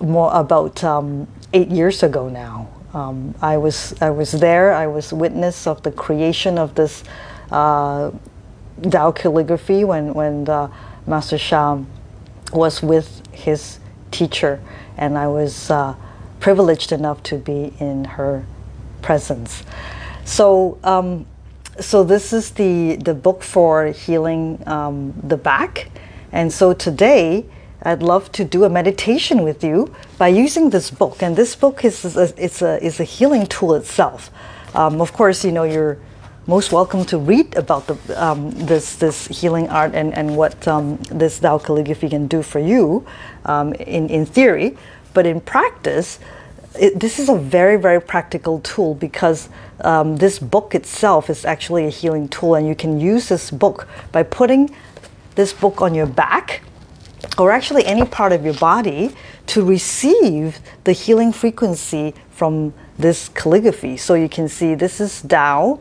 more 0.00 0.32
about 0.32 0.82
um, 0.82 1.28
eight 1.52 1.68
years 1.68 2.02
ago 2.02 2.30
now. 2.30 2.77
Um, 2.94 3.34
I 3.42 3.56
was 3.58 3.94
I 4.00 4.10
was 4.10 4.32
there. 4.32 4.72
I 4.72 4.86
was 4.86 5.12
witness 5.12 5.66
of 5.66 5.82
the 5.82 5.92
creation 5.92 6.58
of 6.58 6.74
this 6.74 7.04
uh, 7.50 8.10
Tao 8.90 9.12
calligraphy 9.12 9.84
when 9.84 10.14
when 10.14 10.44
the 10.44 10.70
Master 11.06 11.38
Sha 11.38 11.78
was 12.52 12.82
with 12.82 13.22
his 13.32 13.78
teacher, 14.10 14.60
and 14.96 15.18
I 15.18 15.28
was 15.28 15.70
uh, 15.70 15.94
privileged 16.40 16.92
enough 16.92 17.22
to 17.24 17.36
be 17.36 17.72
in 17.78 18.04
her 18.04 18.44
presence. 19.02 19.62
So. 20.24 20.78
Um, 20.82 21.26
so 21.80 22.02
this 22.02 22.32
is 22.32 22.50
the 22.50 22.96
the 22.96 23.14
book 23.14 23.42
for 23.42 23.86
healing 23.86 24.60
um, 24.66 25.14
the 25.22 25.36
back, 25.36 25.90
and 26.32 26.52
so 26.52 26.72
today 26.72 27.46
I'd 27.82 28.02
love 28.02 28.32
to 28.32 28.44
do 28.44 28.64
a 28.64 28.68
meditation 28.68 29.42
with 29.42 29.62
you 29.62 29.94
by 30.18 30.28
using 30.28 30.70
this 30.70 30.90
book. 30.90 31.22
And 31.22 31.36
this 31.36 31.54
book 31.54 31.84
is 31.84 32.16
a, 32.16 32.32
it's 32.36 32.60
a, 32.62 32.84
is 32.84 32.98
a 33.00 33.04
healing 33.04 33.46
tool 33.46 33.74
itself. 33.74 34.30
Um, 34.74 35.00
of 35.00 35.12
course, 35.12 35.44
you 35.44 35.52
know, 35.52 35.64
you're 35.64 35.98
most 36.46 36.72
welcome 36.72 37.04
to 37.04 37.18
read 37.18 37.54
about 37.56 37.86
the, 37.86 38.22
um, 38.22 38.50
this, 38.52 38.96
this 38.96 39.28
healing 39.28 39.68
art 39.68 39.94
and, 39.94 40.14
and 40.14 40.36
what 40.36 40.66
um, 40.66 40.96
this 41.10 41.38
Tao 41.38 41.58
calligraphy 41.58 42.08
can 42.08 42.26
do 42.26 42.42
for 42.42 42.58
you 42.58 43.06
um, 43.44 43.74
in, 43.74 44.08
in 44.08 44.26
theory. 44.26 44.76
But 45.14 45.26
in 45.26 45.40
practice, 45.40 46.18
it, 46.78 46.98
this 46.98 47.18
is 47.18 47.28
a 47.28 47.36
very, 47.36 47.76
very 47.76 48.00
practical 48.00 48.60
tool 48.60 48.94
because 48.94 49.50
um, 49.82 50.16
this 50.16 50.38
book 50.38 50.74
itself 50.74 51.30
is 51.30 51.44
actually 51.44 51.86
a 51.86 51.90
healing 51.90 52.28
tool, 52.28 52.54
and 52.54 52.66
you 52.66 52.74
can 52.74 52.98
use 52.98 53.28
this 53.28 53.50
book 53.50 53.86
by 54.10 54.22
putting 54.22 54.74
this 55.34 55.52
book 55.52 55.80
on 55.82 55.94
your 55.94 56.06
back 56.06 56.62
or 57.38 57.52
actually 57.52 57.84
any 57.86 58.04
part 58.04 58.32
of 58.32 58.44
your 58.44 58.54
body 58.54 59.14
to 59.46 59.64
receive 59.64 60.58
the 60.84 60.92
healing 60.92 61.32
frequency 61.32 62.14
from 62.30 62.74
this 62.98 63.28
calligraphy. 63.30 63.96
So 63.96 64.14
you 64.14 64.28
can 64.28 64.48
see 64.48 64.74
this 64.74 65.00
is 65.00 65.22
Dao 65.22 65.80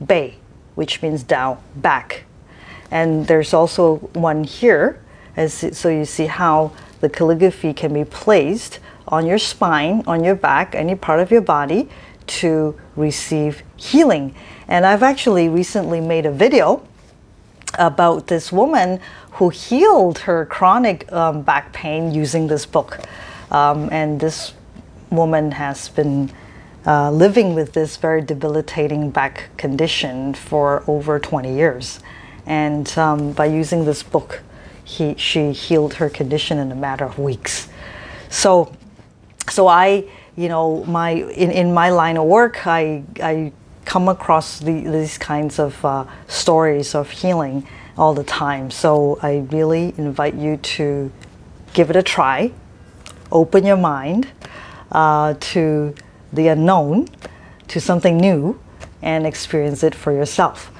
Bei, 0.00 0.34
which 0.74 1.00
means 1.00 1.22
Dao 1.22 1.58
back. 1.76 2.24
And 2.90 3.26
there's 3.26 3.54
also 3.54 3.96
one 4.14 4.44
here, 4.44 5.00
as 5.36 5.54
so 5.76 5.88
you 5.88 6.04
see 6.04 6.26
how 6.26 6.72
the 7.00 7.08
calligraphy 7.08 7.72
can 7.72 7.92
be 7.94 8.04
placed 8.04 8.80
on 9.08 9.26
your 9.26 9.38
spine, 9.38 10.02
on 10.06 10.24
your 10.24 10.34
back, 10.34 10.74
any 10.74 10.94
part 10.94 11.20
of 11.20 11.30
your 11.30 11.40
body 11.40 11.88
to 12.26 12.78
receive 12.96 13.62
healing. 13.76 14.34
And 14.66 14.86
I've 14.86 15.02
actually 15.02 15.48
recently 15.48 16.00
made 16.00 16.26
a 16.26 16.32
video 16.32 16.86
about 17.78 18.26
this 18.26 18.52
woman 18.52 19.00
who 19.32 19.48
healed 19.48 20.18
her 20.18 20.46
chronic 20.46 21.10
um, 21.12 21.42
back 21.42 21.72
pain 21.72 22.12
using 22.12 22.46
this 22.46 22.66
book. 22.66 23.00
Um, 23.50 23.88
and 23.90 24.20
this 24.20 24.54
woman 25.10 25.52
has 25.52 25.88
been 25.88 26.30
uh, 26.86 27.10
living 27.10 27.54
with 27.54 27.72
this 27.72 27.96
very 27.96 28.20
debilitating 28.20 29.10
back 29.10 29.48
condition 29.56 30.34
for 30.34 30.84
over 30.86 31.18
20 31.18 31.54
years. 31.54 32.00
And 32.46 32.86
um, 32.98 33.32
by 33.32 33.46
using 33.46 33.84
this 33.84 34.02
book, 34.02 34.42
he, 34.84 35.14
she 35.16 35.52
healed 35.52 35.94
her 35.94 36.10
condition 36.10 36.58
in 36.58 36.70
a 36.70 36.74
matter 36.74 37.04
of 37.04 37.18
weeks. 37.18 37.68
So, 38.28 38.72
so 39.48 39.66
I, 39.66 40.04
you 40.36 40.48
know, 40.48 40.84
my 40.84 41.10
in, 41.10 41.50
in 41.50 41.72
my 41.72 41.90
line 41.90 42.16
of 42.18 42.24
work, 42.24 42.66
I, 42.66 43.02
I 43.22 43.52
come 43.84 44.08
across 44.08 44.58
the, 44.58 44.84
these 44.88 45.18
kinds 45.18 45.58
of 45.58 45.84
uh, 45.84 46.04
stories 46.26 46.94
of 46.94 47.10
healing 47.10 47.66
all 47.96 48.14
the 48.14 48.24
time. 48.24 48.70
So 48.70 49.18
I 49.22 49.46
really 49.50 49.94
invite 49.96 50.34
you 50.34 50.56
to 50.56 51.12
give 51.72 51.90
it 51.90 51.96
a 51.96 52.02
try, 52.02 52.52
open 53.30 53.64
your 53.64 53.76
mind 53.76 54.28
uh, 54.92 55.34
to 55.38 55.94
the 56.32 56.48
unknown, 56.48 57.08
to 57.68 57.80
something 57.80 58.16
new, 58.16 58.58
and 59.02 59.26
experience 59.26 59.82
it 59.82 59.94
for 59.94 60.12
yourself. 60.12 60.70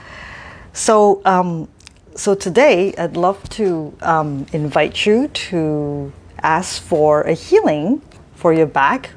So, 0.72 1.22
um, 1.24 1.68
so 2.16 2.34
today 2.34 2.94
I'd 2.96 3.16
love 3.16 3.48
to 3.50 3.96
um, 4.00 4.46
invite 4.52 5.06
you 5.06 5.28
to 5.28 6.12
ask 6.42 6.82
for 6.82 7.22
a 7.22 7.34
healing 7.34 8.02
for 8.34 8.52
your 8.52 8.66
back 8.66 9.10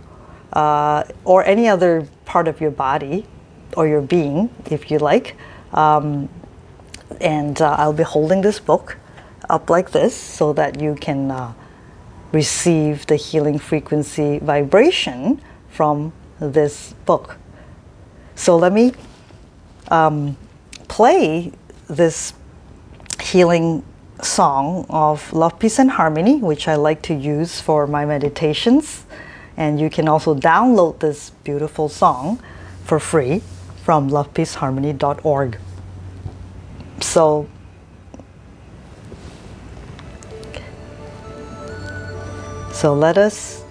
uh, 0.54 1.04
or 1.24 1.44
any 1.46 1.68
other 1.68 2.08
part 2.26 2.48
of 2.48 2.62
your 2.62 2.72
body 2.72 3.26
or 3.76 3.88
your 3.88 4.02
being, 4.02 4.50
if 4.70 4.90
you 4.90 5.00
like. 5.00 5.36
Um, 5.74 6.30
and 7.22 7.62
uh, 7.62 7.76
I'll 7.78 7.94
be 7.94 8.04
holding 8.04 8.42
this 8.42 8.60
book 8.60 8.98
up 9.50 9.70
like 9.70 9.92
this 9.92 10.16
so 10.16 10.54
that 10.54 10.82
you 10.82 10.96
can 10.96 11.32
uh, 11.32 11.54
receive 12.32 13.06
the 13.08 13.16
healing 13.16 13.60
frequency 13.60 14.40
vibration 14.40 15.42
from 15.70 16.14
this 16.40 16.94
book. 17.06 17.38
So 18.36 18.58
let 18.58 18.74
me 18.74 18.94
um, 19.90 20.38
play 20.88 21.52
this 21.88 22.34
healing 23.22 23.84
song 24.22 24.86
of 24.90 25.32
Love, 25.34 25.60
Peace, 25.60 25.80
and 25.80 25.92
Harmony, 25.92 26.38
which 26.38 26.68
I 26.68 26.76
like 26.76 27.02
to 27.04 27.14
use 27.14 27.62
for 27.62 27.88
my 27.88 28.06
meditations. 28.06 29.06
And 29.56 29.80
you 29.80 29.90
can 29.90 30.08
also 30.08 30.36
download 30.36 31.00
this 31.00 31.32
beautiful 31.44 31.90
song 31.90 32.42
for 32.84 33.00
free 33.00 33.42
from 33.88 34.10
lovepeaceharmony.org. 34.10 35.58
So, 37.00 37.48
so 42.74 42.94
let 42.94 43.18
us 43.18 43.64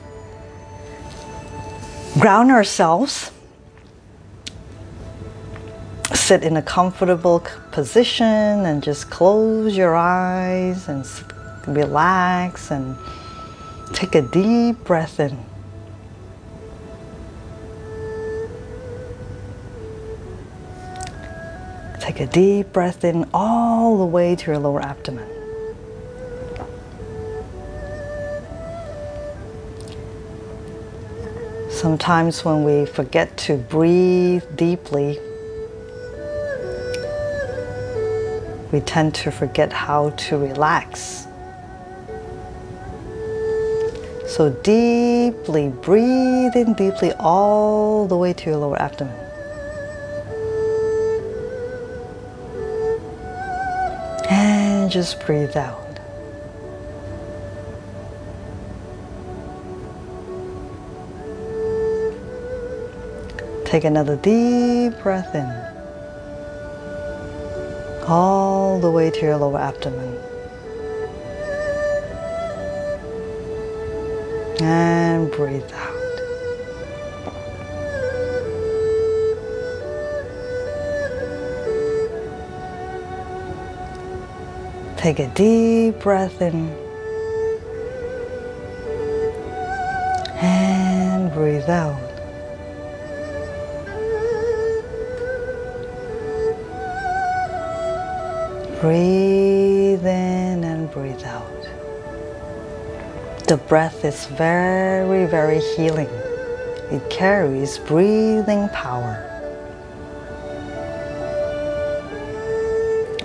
ground 2.18 2.50
ourselves 2.50 3.30
sit 6.14 6.42
in 6.42 6.56
a 6.56 6.62
comfortable 6.62 7.44
position 7.72 8.64
and 8.64 8.82
just 8.82 9.10
close 9.10 9.76
your 9.76 9.96
eyes 9.96 10.88
and 10.88 11.04
relax 11.66 12.70
and 12.70 12.96
take 13.92 14.14
a 14.14 14.22
deep 14.22 14.82
breath 14.84 15.20
in. 15.20 15.36
Take 22.16 22.30
a 22.30 22.32
deep 22.32 22.72
breath 22.72 23.04
in 23.04 23.28
all 23.34 23.98
the 23.98 24.06
way 24.06 24.34
to 24.36 24.50
your 24.50 24.58
lower 24.58 24.80
abdomen. 24.80 25.28
Sometimes 31.68 32.42
when 32.42 32.64
we 32.64 32.86
forget 32.86 33.36
to 33.36 33.58
breathe 33.58 34.42
deeply, 34.56 35.18
we 38.72 38.80
tend 38.80 39.14
to 39.16 39.30
forget 39.30 39.70
how 39.70 40.08
to 40.08 40.38
relax. 40.38 41.26
So 44.26 44.56
deeply, 44.62 45.68
breathe 45.68 46.56
in 46.56 46.72
deeply 46.72 47.12
all 47.18 48.06
the 48.06 48.16
way 48.16 48.32
to 48.32 48.48
your 48.48 48.58
lower 48.58 48.80
abdomen. 48.80 49.25
Just 54.88 55.24
breathe 55.26 55.56
out. 55.56 55.98
Take 63.64 63.84
another 63.84 64.16
deep 64.16 64.96
breath 65.02 65.34
in 65.34 65.66
all 68.08 68.78
the 68.78 68.90
way 68.90 69.10
to 69.10 69.20
your 69.20 69.36
lower 69.36 69.58
abdomen. 69.58 70.18
And 74.60 75.30
breathe 75.32 75.70
out. 75.74 75.95
Take 85.06 85.20
a 85.20 85.28
deep 85.34 86.00
breath 86.00 86.42
in 86.42 86.68
and 90.42 91.32
breathe 91.32 91.70
out. 91.70 92.10
Breathe 98.80 100.04
in 100.04 100.64
and 100.64 100.90
breathe 100.90 101.22
out. 101.22 101.68
The 103.46 103.58
breath 103.58 104.04
is 104.04 104.26
very, 104.26 105.26
very 105.26 105.60
healing. 105.76 106.10
It 106.90 107.08
carries 107.10 107.78
breathing 107.78 108.68
power. 108.70 109.15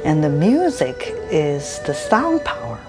And 0.03 0.23
the 0.23 0.29
music 0.29 1.13
is 1.29 1.79
the 1.85 1.93
sound 1.93 2.43
power. 2.43 2.79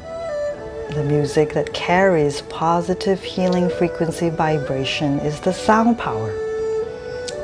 The 0.95 1.05
music 1.05 1.53
that 1.55 1.75
carries 1.75 2.43
positive 2.43 3.23
healing 3.23 3.69
frequency 3.69 4.31
vibration 4.31 5.19
is 5.21 5.41
the 5.41 5.53
sound 5.53 5.99
power 5.99 6.33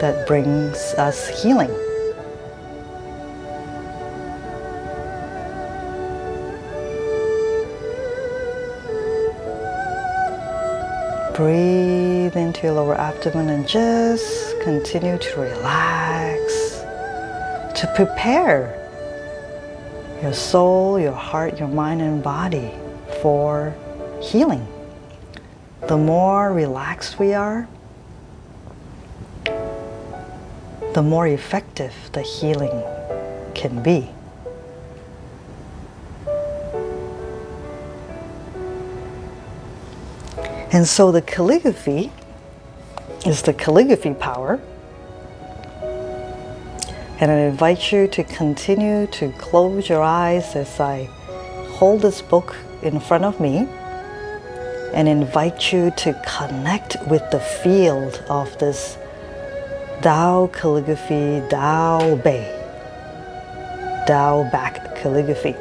that 0.00 0.26
brings 0.26 0.76
us 0.94 1.42
healing. 1.42 1.74
breathe 11.38 12.36
into 12.36 12.62
your 12.64 12.72
lower 12.72 12.96
abdomen 12.96 13.48
and 13.48 13.68
just 13.68 14.60
continue 14.60 15.16
to 15.16 15.40
relax, 15.40 16.80
to 17.80 17.86
prepare 17.94 18.77
your 20.22 20.32
soul, 20.32 20.98
your 20.98 21.12
heart, 21.12 21.58
your 21.58 21.68
mind, 21.68 22.02
and 22.02 22.22
body 22.22 22.70
for 23.22 23.74
healing. 24.20 24.66
The 25.86 25.96
more 25.96 26.52
relaxed 26.52 27.18
we 27.18 27.34
are, 27.34 27.68
the 30.94 31.02
more 31.02 31.26
effective 31.26 31.94
the 32.12 32.22
healing 32.22 32.82
can 33.54 33.82
be. 33.82 34.10
And 40.70 40.86
so 40.86 41.10
the 41.12 41.22
calligraphy 41.22 42.12
is 43.24 43.42
the 43.42 43.54
calligraphy 43.54 44.14
power. 44.14 44.60
And 47.20 47.32
I 47.32 47.38
invite 47.38 47.90
you 47.90 48.06
to 48.08 48.22
continue 48.22 49.08
to 49.08 49.32
close 49.32 49.88
your 49.88 50.02
eyes 50.02 50.54
as 50.54 50.78
I 50.78 51.08
hold 51.72 52.02
this 52.02 52.22
book 52.22 52.54
in 52.82 53.00
front 53.00 53.24
of 53.24 53.40
me 53.40 53.66
and 54.94 55.08
invite 55.08 55.72
you 55.72 55.90
to 55.96 56.14
connect 56.24 56.96
with 57.08 57.28
the 57.32 57.40
field 57.40 58.22
of 58.30 58.56
this 58.58 58.96
Dao 60.00 60.52
calligraphy, 60.52 61.40
Dao 61.50 62.22
Bei, 62.22 62.46
Dao 64.06 64.50
back 64.52 64.94
calligraphy. 64.96 65.56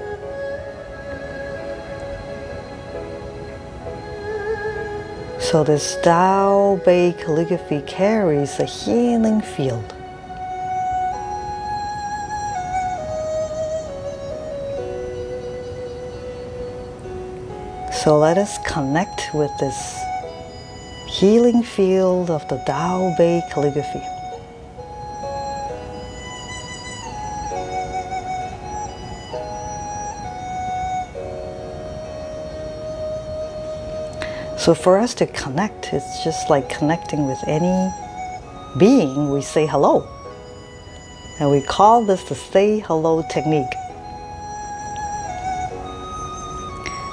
So 5.42 5.64
this 5.64 5.96
Dao 6.04 6.86
Bei 6.86 7.16
calligraphy 7.18 7.82
carries 7.88 8.60
a 8.60 8.66
healing 8.66 9.42
field. 9.42 9.97
So 18.04 18.20
let 18.20 18.38
us 18.38 18.60
connect 18.60 19.34
with 19.34 19.50
this 19.58 20.00
healing 21.08 21.64
field 21.64 22.30
of 22.30 22.48
the 22.48 22.58
Dao 22.58 23.18
Bei 23.18 23.42
calligraphy. 23.52 24.04
So 34.60 34.76
for 34.76 35.00
us 35.00 35.16
to 35.16 35.26
connect, 35.26 35.92
it's 35.92 36.24
just 36.24 36.52
like 36.52 36.70
connecting 36.70 37.26
with 37.26 37.40
any 37.48 37.92
being, 38.78 39.32
we 39.32 39.42
say 39.42 39.66
hello. 39.66 40.08
And 41.40 41.50
we 41.50 41.62
call 41.62 42.06
this 42.06 42.24
the 42.30 42.36
say 42.36 42.80
hello 42.80 43.24
technique. 43.28 43.74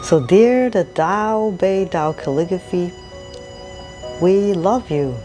So 0.04 0.20
dear 0.20 0.68
the 0.68 0.84
Tao 0.84 1.52
Bei 1.52 1.86
Tao 1.86 2.12
calligraphy, 2.12 2.92
we 4.20 4.52
love 4.52 4.90
you. 4.90 5.16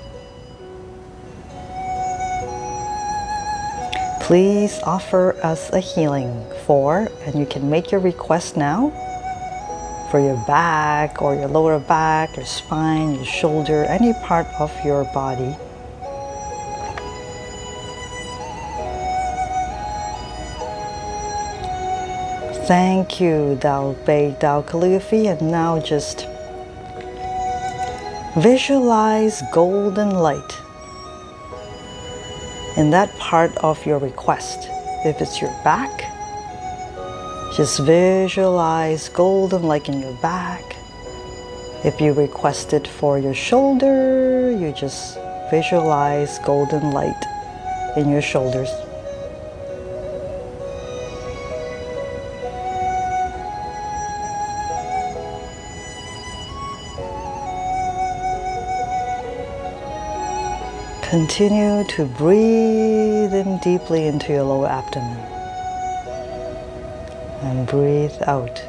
Please 4.22 4.80
offer 4.84 5.36
us 5.44 5.70
a 5.74 5.82
healing 5.82 6.32
for, 6.66 7.12
and 7.26 7.36
you 7.36 7.46
can 7.46 7.70
make 7.70 7.92
your 7.92 8.00
request 8.00 8.56
now 8.56 8.88
for 10.10 10.22
your 10.22 10.38
back 10.48 11.22
or 11.22 11.36
your 11.36 11.50
lower 11.50 11.78
back, 11.78 12.38
your 12.38 12.46
spine, 12.46 13.16
your 13.16 13.26
shoulder, 13.26 13.84
any 13.84 14.14
part 14.24 14.48
of 14.62 14.72
your 14.86 15.04
body. 15.14 15.58
Thank 22.70 23.20
you, 23.20 23.58
Tao 23.60 23.96
Bei 24.06 24.36
Tao 24.40 24.62
Calligraphy, 24.62 25.26
and 25.26 25.50
now 25.50 25.80
just 25.80 26.28
visualize 28.38 29.42
golden 29.52 30.12
light 30.12 30.54
in 32.78 32.92
that 32.92 33.10
part 33.18 33.58
of 33.58 33.84
your 33.88 33.98
request. 33.98 34.70
If 35.04 35.20
it's 35.20 35.42
your 35.42 35.50
back, 35.64 35.90
Just 37.58 37.80
visualize 37.80 39.10
golden 39.10 39.64
light 39.64 39.90
in 39.90 40.00
your 40.00 40.14
back. 40.22 40.62
If 41.84 42.00
you 42.00 42.14
request 42.14 42.74
it 42.74 42.88
for 42.88 43.18
your 43.18 43.34
shoulder, 43.34 44.52
you 44.52 44.72
just 44.72 45.18
visualize 45.50 46.38
golden 46.46 46.92
light 46.92 47.26
in 47.98 48.10
your 48.10 48.22
shoulders. 48.22 48.70
Continue 61.10 61.84
to 61.86 62.06
breathe 62.06 63.34
in 63.34 63.58
deeply 63.64 64.06
into 64.06 64.32
your 64.32 64.44
lower 64.44 64.68
abdomen 64.68 65.18
and 67.42 67.68
breathe 67.68 68.14
out. 68.28 68.69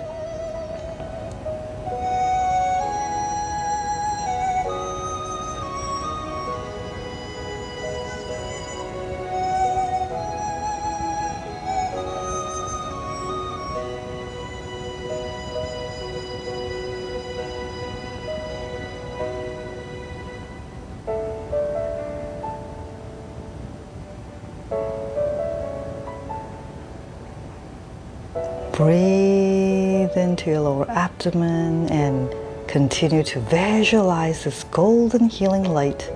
Abdomen 31.20 31.86
and 31.90 32.34
continue 32.66 33.22
to 33.22 33.40
visualize 33.40 34.44
this 34.44 34.64
golden 34.64 35.28
healing 35.28 35.64
light 35.64 36.10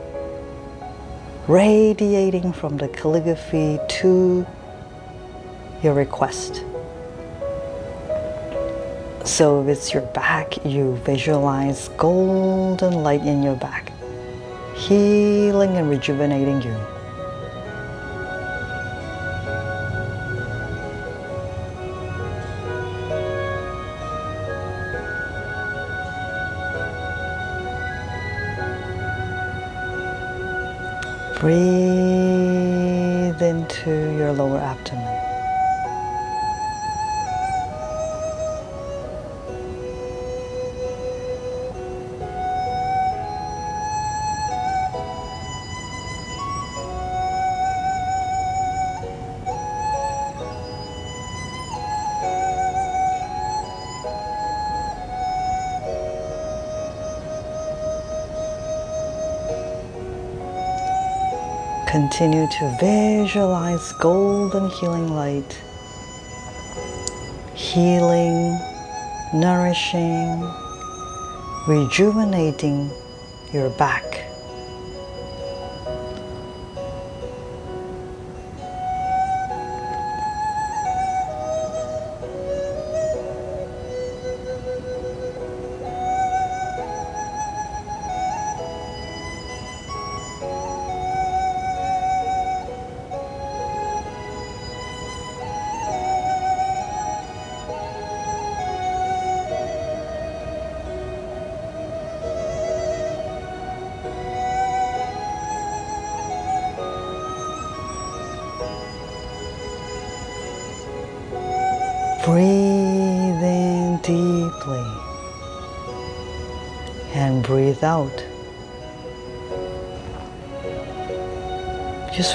radiating 1.47 2.51
from 2.55 2.79
the 2.79 2.88
calligraphy 2.88 3.79
to 3.87 4.47
your 5.83 5.93
request. 5.93 6.64
So 9.27 9.61
if 9.61 9.69
it's 9.69 9.93
your 9.93 10.05
back, 10.14 10.64
you 10.64 10.97
visualize 11.05 11.88
golden 11.99 13.03
light 13.03 13.27
in 13.27 13.43
your 13.43 13.57
back, 13.57 13.93
healing 14.75 15.77
and 15.77 15.90
rejuvenating 15.90 16.62
you. 16.62 16.94
Breathe 31.45 33.43
into 33.43 33.91
your 34.17 34.33
lower 34.33 34.61
abdomen. 34.61 35.13
Continue 62.16 62.46
to 62.46 62.77
visualize 62.79 63.90
golden 63.94 64.70
healing 64.70 65.09
light, 65.16 65.61
healing, 67.57 68.57
nourishing, 69.35 70.48
rejuvenating 71.66 72.88
your 73.53 73.68
back. 73.70 74.13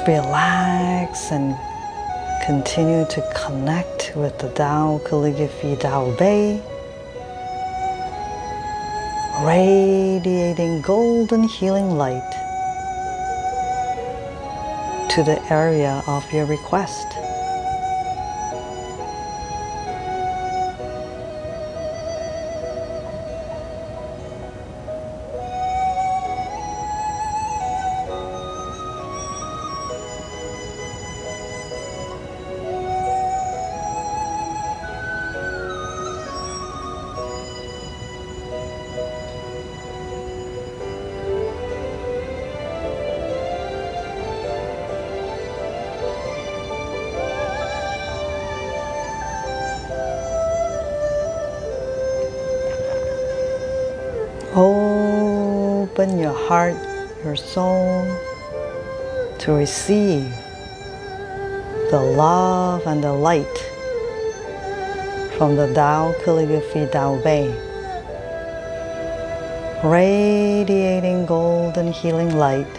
Relax 0.08 1.32
and 1.32 1.56
continue 2.44 3.06
to 3.10 3.22
connect 3.36 4.16
with 4.16 4.40
the 4.40 4.50
Tao 4.50 5.00
calligraphy 5.06 5.76
Tao 5.76 6.16
Bei, 6.18 6.60
radiating 9.46 10.82
golden 10.82 11.44
healing 11.44 11.92
light 11.92 12.32
to 15.12 15.22
the 15.22 15.40
area 15.52 16.02
of 16.08 16.24
your 16.34 16.46
request. 16.46 17.06
Heart, 56.50 56.74
your 57.24 57.36
soul 57.36 58.10
to 59.38 59.52
receive 59.52 60.26
the 61.92 62.02
love 62.18 62.88
and 62.88 63.04
the 63.04 63.14
light 63.14 63.58
from 65.38 65.56
the 65.56 65.72
Tao 65.76 66.12
calligraphy 66.26 66.88
Tao 66.88 67.22
Bei, 67.22 67.54
radiating 69.84 71.28
golden 71.28 71.94
healing 71.94 72.36
light 72.36 72.74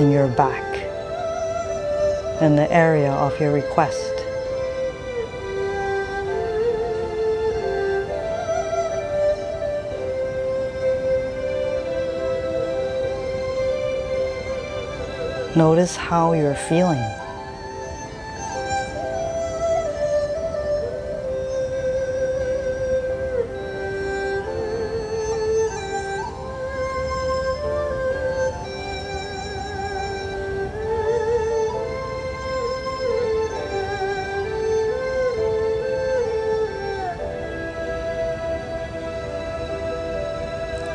in 0.00 0.10
your 0.10 0.26
back 0.26 0.66
in 2.42 2.56
the 2.56 2.66
area 2.72 3.12
of 3.12 3.38
your 3.38 3.52
request. 3.52 4.23
Notice 15.56 15.94
how 15.94 16.32
you're 16.32 16.56
feeling. 16.56 17.23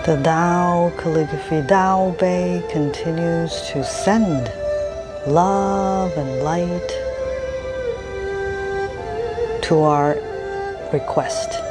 The 0.10 0.20
Tao 0.24 0.92
calligraphy 0.98 1.62
Tao 1.68 2.16
Bei 2.18 2.64
continues 2.72 3.62
to 3.70 3.84
send 3.84 4.52
love 5.28 6.18
and 6.18 6.42
light 6.42 6.90
to 9.62 9.82
our 9.82 10.18
request. 10.92 11.69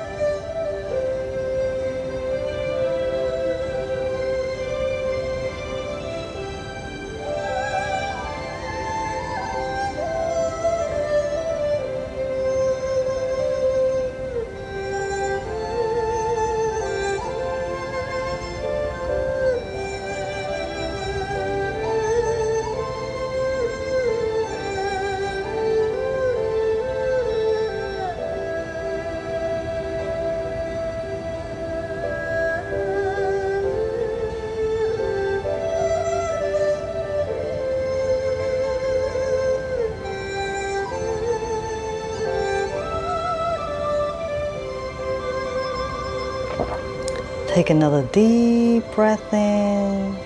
Take 47.58 47.70
another 47.70 48.04
deep 48.12 48.84
breath 48.94 49.34
in. 49.34 50.16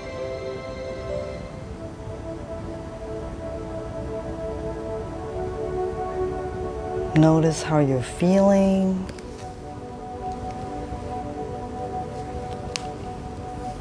Notice 7.19 7.63
how 7.63 7.79
you're 7.79 8.03
feeling. 8.03 9.11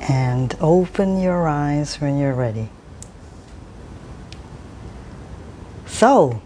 And 0.07 0.55
open 0.61 1.19
your 1.19 1.45
eyes 1.45 1.99
when 1.99 2.17
you're 2.17 2.33
ready. 2.33 2.69
So, 5.87 6.41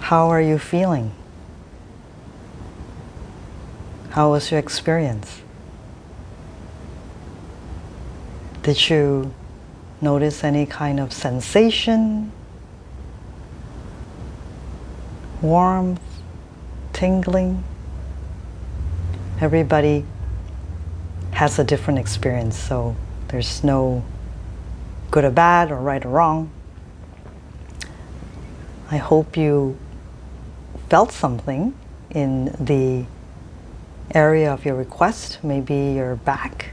how 0.00 0.30
are 0.30 0.40
you 0.40 0.58
feeling? 0.58 1.12
How 4.14 4.30
was 4.30 4.52
your 4.52 4.60
experience? 4.60 5.42
Did 8.62 8.88
you 8.88 9.34
notice 10.00 10.44
any 10.44 10.66
kind 10.66 11.00
of 11.00 11.12
sensation, 11.12 12.30
warmth, 15.42 16.00
tingling? 16.92 17.64
Everybody 19.40 20.04
has 21.32 21.58
a 21.58 21.64
different 21.64 21.98
experience, 21.98 22.56
so 22.56 22.94
there's 23.30 23.64
no 23.64 24.04
good 25.10 25.24
or 25.24 25.32
bad 25.32 25.72
or 25.72 25.80
right 25.80 26.06
or 26.06 26.10
wrong. 26.10 26.52
I 28.92 28.98
hope 28.98 29.36
you 29.36 29.76
felt 30.88 31.10
something 31.10 31.74
in 32.10 32.54
the 32.60 33.06
area 34.12 34.52
of 34.52 34.64
your 34.64 34.74
request, 34.74 35.38
maybe 35.42 35.74
your 35.74 36.16
back. 36.16 36.70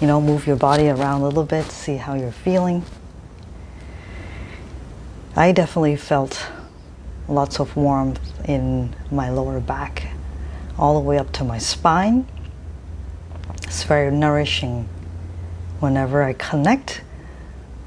You 0.00 0.06
know, 0.06 0.20
move 0.20 0.46
your 0.46 0.56
body 0.56 0.88
around 0.88 1.22
a 1.22 1.24
little 1.24 1.44
bit, 1.44 1.66
see 1.66 1.96
how 1.96 2.14
you're 2.14 2.32
feeling. 2.32 2.84
I 5.36 5.52
definitely 5.52 5.96
felt 5.96 6.46
lots 7.28 7.58
of 7.58 7.76
warmth 7.76 8.48
in 8.48 8.94
my 9.10 9.30
lower 9.30 9.60
back, 9.60 10.08
all 10.78 10.94
the 10.94 11.00
way 11.00 11.18
up 11.18 11.32
to 11.32 11.44
my 11.44 11.58
spine. 11.58 12.26
It's 13.64 13.82
very 13.82 14.10
nourishing 14.10 14.88
whenever 15.80 16.22
I 16.22 16.34
connect 16.34 17.02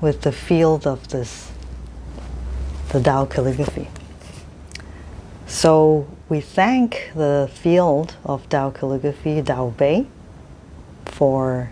with 0.02 0.22
the 0.22 0.32
field 0.32 0.86
of 0.86 1.08
this, 1.10 1.52
the 2.90 3.02
Tao 3.02 3.26
calligraphy. 3.26 3.88
So 5.46 6.08
we 6.30 6.42
thank 6.42 7.12
the 7.16 7.50
field 7.54 8.16
of 8.26 8.48
Tao 8.50 8.70
calligraphy, 8.70 9.42
Tao 9.42 9.70
Bei, 9.70 10.06
for 11.06 11.72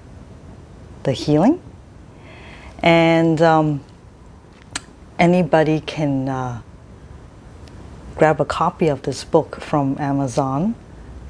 the 1.04 1.12
healing. 1.12 1.62
And 2.82 3.42
um, 3.42 3.84
anybody 5.20 5.82
can 5.82 6.30
uh, 6.30 6.62
grab 8.16 8.40
a 8.40 8.46
copy 8.46 8.88
of 8.88 9.02
this 9.02 9.26
book 9.26 9.60
from 9.60 9.98
Amazon 10.00 10.76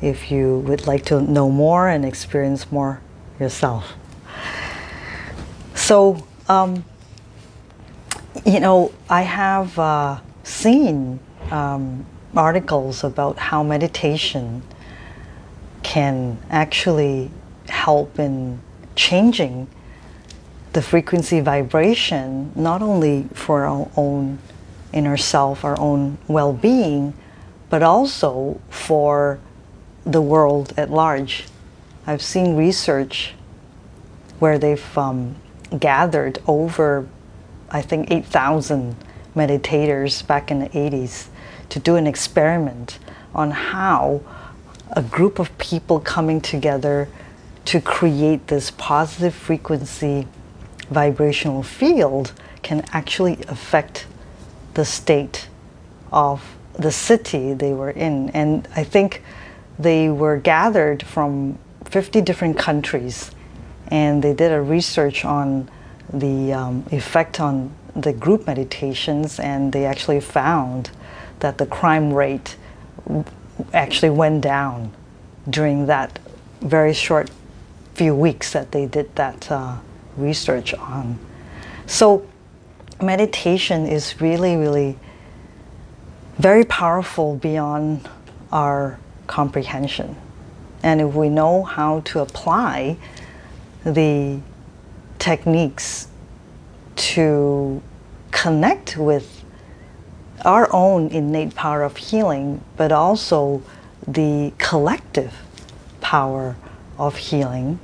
if 0.02 0.30
you 0.30 0.60
would 0.60 0.86
like 0.86 1.06
to 1.06 1.22
know 1.22 1.50
more 1.50 1.88
and 1.88 2.06
experience 2.06 2.72
more 2.72 3.02
yourself. 3.40 3.94
So, 5.74 6.28
um, 6.48 6.86
you 8.46 8.60
know, 8.60 8.94
I 9.10 9.24
have 9.24 9.80
uh, 9.80 10.20
seen 10.44 11.20
um, 11.50 12.06
articles 12.36 13.04
about 13.04 13.38
how 13.38 13.64
meditation 13.64 14.62
can 15.84 16.38
actually 16.50 17.32
help 17.68 18.20
in 18.20 18.60
changing 18.96 19.68
the 20.74 20.82
frequency 20.82 21.40
vibration, 21.40 22.52
not 22.56 22.82
only 22.82 23.28
for 23.34 23.66
our 23.66 23.90
own 23.96 24.40
inner 24.92 25.18
self, 25.18 25.64
our 25.64 25.80
own 25.80 26.18
well 26.28 26.52
being, 26.52 27.14
but 27.70 27.82
also 27.82 28.60
for 28.70 29.40
the 30.06 30.22
world 30.22 30.74
at 30.78 30.90
large. 30.90 31.46
I've 32.08 32.22
seen 32.22 32.56
research 32.56 33.34
where 34.40 34.60
they've 34.60 34.98
um, 34.98 35.36
gathered 35.80 36.40
over, 36.48 37.08
I 37.72 37.82
think, 37.82 38.12
8,000 38.12 38.96
meditators 39.36 40.26
back 40.26 40.52
in 40.52 40.60
the 40.60 40.70
80s 40.70 41.28
to 41.70 41.80
do 41.80 41.96
an 41.96 42.08
experiment 42.08 43.00
on 43.34 43.52
how 43.52 44.22
a 44.92 45.02
group 45.02 45.40
of 45.40 45.56
people 45.58 46.00
coming 46.00 46.40
together 46.40 47.08
to 47.66 47.82
create 47.82 48.48
this 48.48 48.72
positive 48.72 49.34
frequency 49.34 50.28
vibrational 50.90 51.64
field 51.64 52.32
can 52.62 52.86
actually 52.92 53.40
affect 53.48 54.06
the 54.76 54.86
state 54.86 55.48
of 56.12 56.56
the 56.74 56.92
city 56.92 57.54
they 57.54 57.74
were 57.74 57.90
in. 57.90 58.30
And 58.30 58.68
I 58.76 58.84
think 58.84 59.24
they 59.80 60.10
were 60.10 60.38
gathered 60.38 61.04
from 61.04 61.58
50 61.86 62.22
different 62.22 62.58
countries 62.58 63.32
and 63.88 64.24
they 64.24 64.34
did 64.34 64.52
a 64.52 64.62
research 64.62 65.26
on 65.26 65.70
the 66.12 66.54
um, 66.54 66.86
effect 66.92 67.40
on 67.40 67.74
the 67.96 68.14
group 68.14 68.48
meditations 68.48 69.40
and 69.40 69.72
they 69.72 69.86
actually 69.86 70.20
found 70.20 70.90
that 71.40 71.58
the 71.58 71.66
crime 71.66 72.14
rate 72.14 72.56
actually 73.74 74.10
went 74.10 74.42
down 74.42 74.92
during 75.50 75.86
that 75.86 76.20
very 76.62 76.94
short 76.94 77.30
few 77.94 78.14
weeks 78.14 78.52
that 78.54 78.72
they 78.72 78.86
did 78.86 79.16
that 79.16 79.52
uh, 79.52 79.78
research 80.18 80.74
on. 80.74 81.18
So, 81.86 82.28
meditation 83.02 83.86
is 83.86 84.20
really, 84.20 84.56
really 84.58 84.98
very 86.38 86.66
powerful 86.66 87.36
beyond 87.38 88.10
our 88.52 89.00
comprehension. 89.28 90.16
And 90.84 91.02
if 91.02 91.14
we 91.14 91.30
know 91.30 91.64
how 91.64 92.02
to 92.02 92.20
apply 92.20 92.98
the 93.86 94.40
techniques 95.20 96.08
to 96.96 97.82
connect 98.32 98.98
with 98.98 99.35
our 100.44 100.68
own 100.74 101.08
innate 101.08 101.56
power 101.56 101.84
of 101.84 101.98
healing, 101.98 102.62
but 102.78 102.92
also 102.92 103.64
the 104.08 104.54
collective 104.58 105.34
power 106.02 106.56
of 106.98 107.16
healing 107.16 107.80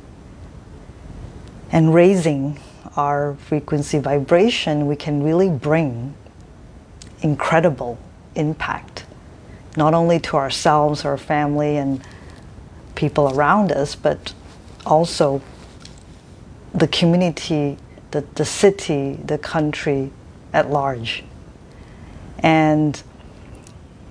and 1.71 1.93
raising 1.93 2.59
our 2.97 3.35
frequency 3.35 3.99
vibration, 3.99 4.85
we 4.85 4.95
can 4.95 5.23
really 5.23 5.49
bring 5.49 6.13
incredible 7.21 7.97
impact, 8.35 9.05
not 9.77 9.93
only 9.93 10.19
to 10.19 10.35
ourselves, 10.35 11.05
our 11.05 11.17
family, 11.17 11.77
and 11.77 12.05
people 12.95 13.33
around 13.33 13.71
us, 13.71 13.95
but 13.95 14.33
also 14.85 15.41
the 16.73 16.87
community, 16.87 17.77
the, 18.11 18.21
the 18.35 18.45
city, 18.45 19.13
the 19.23 19.37
country 19.37 20.11
at 20.53 20.69
large. 20.69 21.23
And 22.43 23.01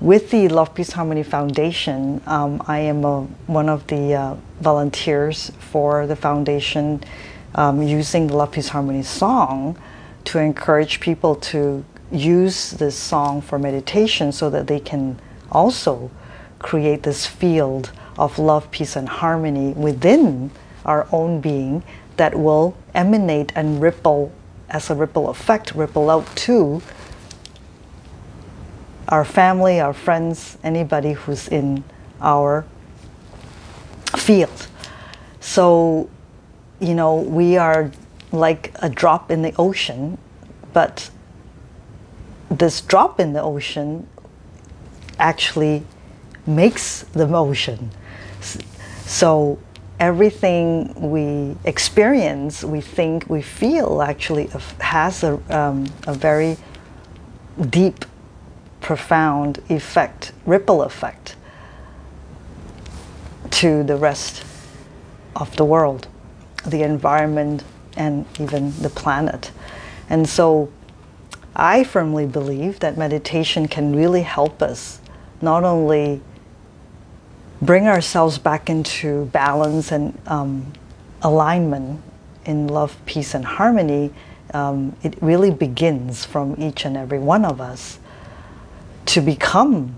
with 0.01 0.31
the 0.31 0.49
Love 0.49 0.75
Peace 0.75 0.93
Harmony 0.93 1.23
Foundation, 1.23 2.23
um, 2.27 2.63
I 2.67 2.79
am 2.81 3.05
a, 3.05 3.23
one 3.47 3.69
of 3.69 3.87
the 3.89 4.15
uh, 4.15 4.37
volunteers 4.61 5.53
for 5.59 6.07
the 6.07 6.17
foundation 6.17 7.03
um, 7.55 7.83
using 7.83 8.29
the 8.29 8.37
Love 8.37 8.53
Peace 8.53 8.69
Harmony 8.69 9.03
song 9.03 9.77
to 10.25 10.39
encourage 10.39 11.01
people 11.01 11.35
to 11.37 11.85
use 12.13 12.73
this 12.73 12.97
song 12.97 13.41
for 13.41 13.59
meditation 13.59 14.33
so 14.33 14.51
that 14.51 14.67
they 14.67 14.81
can 14.81 15.19
also 15.51 16.11
create 16.59 17.03
this 17.03 17.27
field 17.27 17.93
of 18.19 18.39
love, 18.39 18.71
peace, 18.71 18.97
and 18.97 19.09
harmony 19.09 19.73
within 19.73 20.51
our 20.85 21.07
own 21.13 21.41
being 21.41 21.83
that 22.17 22.39
will 22.39 22.77
emanate 22.95 23.53
and 23.55 23.81
ripple 23.81 24.33
as 24.69 24.91
a 24.91 24.95
ripple 24.95 25.29
effect, 25.31 25.75
ripple 25.75 26.11
out 26.11 26.27
to 26.37 26.81
our 29.11 29.25
family, 29.25 29.81
our 29.81 29.93
friends, 29.93 30.57
anybody 30.63 31.13
who's 31.13 31.49
in 31.49 31.83
our 32.21 32.65
field. 34.17 34.69
So, 35.41 36.09
you 36.79 36.95
know, 36.95 37.17
we 37.17 37.57
are 37.57 37.91
like 38.33 38.73
a 38.77 38.89
drop 38.89 39.31
in 39.31 39.43
the 39.43 39.55
ocean, 39.57 40.17
but 40.73 41.11
this 42.51 42.81
drop 42.81 43.19
in 43.19 43.33
the 43.33 43.43
ocean 43.43 44.07
actually 45.19 45.85
makes 46.47 47.03
the 47.03 47.27
motion. 47.27 47.91
So 49.07 49.59
everything 49.99 50.95
we 50.95 51.57
experience, 51.65 52.65
we 52.65 52.81
think, 52.81 53.29
we 53.29 53.43
feel 53.43 54.03
actually 54.03 54.51
has 54.81 55.25
a, 55.25 55.41
um, 55.55 55.87
a 56.07 56.15
very 56.15 56.57
deep 57.69 58.05
profound 58.91 59.63
effect, 59.69 60.33
ripple 60.45 60.83
effect 60.83 61.37
to 63.49 63.85
the 63.85 63.95
rest 63.95 64.43
of 65.37 65.55
the 65.55 65.65
world, 65.65 66.09
the 66.67 66.83
environment, 66.83 67.63
and 67.97 68.27
even 68.41 68.77
the 68.83 68.91
planet. 68.91 69.53
And 70.09 70.29
so 70.29 70.73
I 71.55 71.85
firmly 71.85 72.27
believe 72.27 72.81
that 72.81 72.99
meditation 72.99 73.69
can 73.69 73.95
really 73.95 74.23
help 74.23 74.61
us 74.61 75.01
not 75.41 75.63
only 75.63 76.21
bring 77.63 77.87
ourselves 77.87 78.39
back 78.39 78.69
into 78.69 79.27
balance 79.27 79.93
and 79.93 80.19
um, 80.27 80.73
alignment 81.23 82.03
in 82.45 82.67
love, 82.67 82.97
peace, 83.07 83.35
and 83.35 83.45
harmony. 83.45 84.13
Um, 84.53 84.97
it 85.05 85.15
really 85.23 85.53
begins 85.53 86.25
from 86.25 86.57
each 86.59 86.85
and 86.85 86.97
every 86.97 87.21
one 87.21 87.45
of 87.45 87.61
us 87.61 88.00
to 89.11 89.21
become 89.21 89.97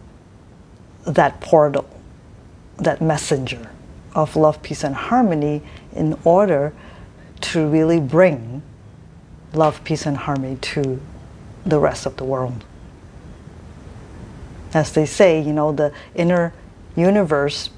that 1.04 1.38
portal, 1.42 1.86
that 2.78 3.02
messenger 3.02 3.70
of 4.14 4.36
love, 4.36 4.62
peace, 4.62 4.84
and 4.84 4.94
harmony 4.94 5.60
in 5.94 6.18
order 6.24 6.72
to 7.42 7.68
really 7.68 8.00
bring 8.00 8.62
love, 9.52 9.84
peace, 9.84 10.06
and 10.06 10.16
harmony 10.16 10.56
to 10.62 10.98
the 11.66 11.78
rest 11.78 12.06
of 12.06 12.16
the 12.16 12.24
world. 12.24 12.64
As 14.72 14.92
they 14.92 15.04
say, 15.04 15.42
you 15.42 15.52
know, 15.52 15.72
the 15.72 15.92
inner 16.14 16.54
universe 16.96 17.68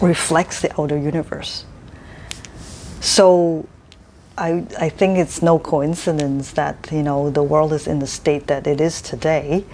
reflects 0.00 0.62
the 0.62 0.80
outer 0.80 0.96
universe. 0.96 1.66
So 3.02 3.68
I, 4.36 4.66
I 4.78 4.88
think 4.88 5.18
it's 5.18 5.42
no 5.42 5.58
coincidence 5.58 6.52
that 6.52 6.88
you 6.90 7.02
know 7.02 7.30
the 7.30 7.42
world 7.42 7.72
is 7.72 7.86
in 7.86 7.98
the 7.98 8.06
state 8.06 8.46
that 8.46 8.66
it 8.66 8.80
is 8.80 9.02
today 9.02 9.64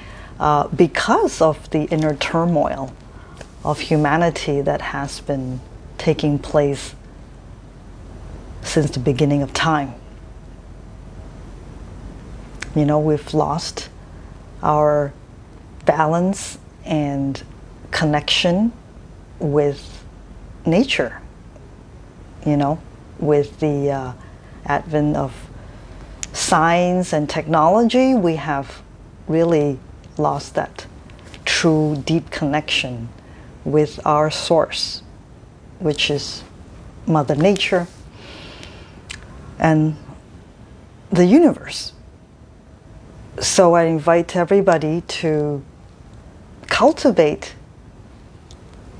uh, 0.40 0.68
because 0.68 1.40
of 1.40 1.71
the 1.71 1.85
inner 1.85 2.14
turmoil 2.14 2.92
of 3.64 3.81
humanity 3.81 4.61
that 4.61 4.81
has 4.81 5.21
been 5.21 5.61
taking 5.97 6.38
place 6.38 6.94
since 8.62 8.90
the 8.90 9.01
beginning 9.01 9.42
of 9.42 9.53
time. 9.53 9.94
You 12.75 12.85
know, 12.85 12.99
we've 12.99 13.35
lost 13.35 13.88
our 14.62 15.12
balance 15.85 16.59
and 16.85 17.42
connection 17.90 18.73
with 19.38 20.05
nature, 20.66 21.21
you 22.44 22.57
know, 22.57 22.81
with 23.18 23.59
the 23.61 23.90
uh, 23.90 24.12
advent 24.68 25.16
of 25.16 25.48
science 26.33 27.12
and 27.12 27.28
technology, 27.28 28.14
we 28.14 28.37
have 28.37 28.83
really 29.26 29.78
lost 30.16 30.54
that 30.54 30.87
true 31.44 32.02
deep 32.04 32.31
connection 32.31 33.09
with 33.64 33.98
our 34.04 34.31
source, 34.31 35.02
which 35.78 36.11
is 36.11 36.44
Mother 37.07 37.35
Nature 37.35 37.87
and 39.59 39.96
the 41.11 41.24
universe. 41.24 41.92
So 43.40 43.74
I 43.74 43.85
invite 43.85 44.37
everybody 44.37 45.00
to 45.22 45.62
cultivate 46.66 47.54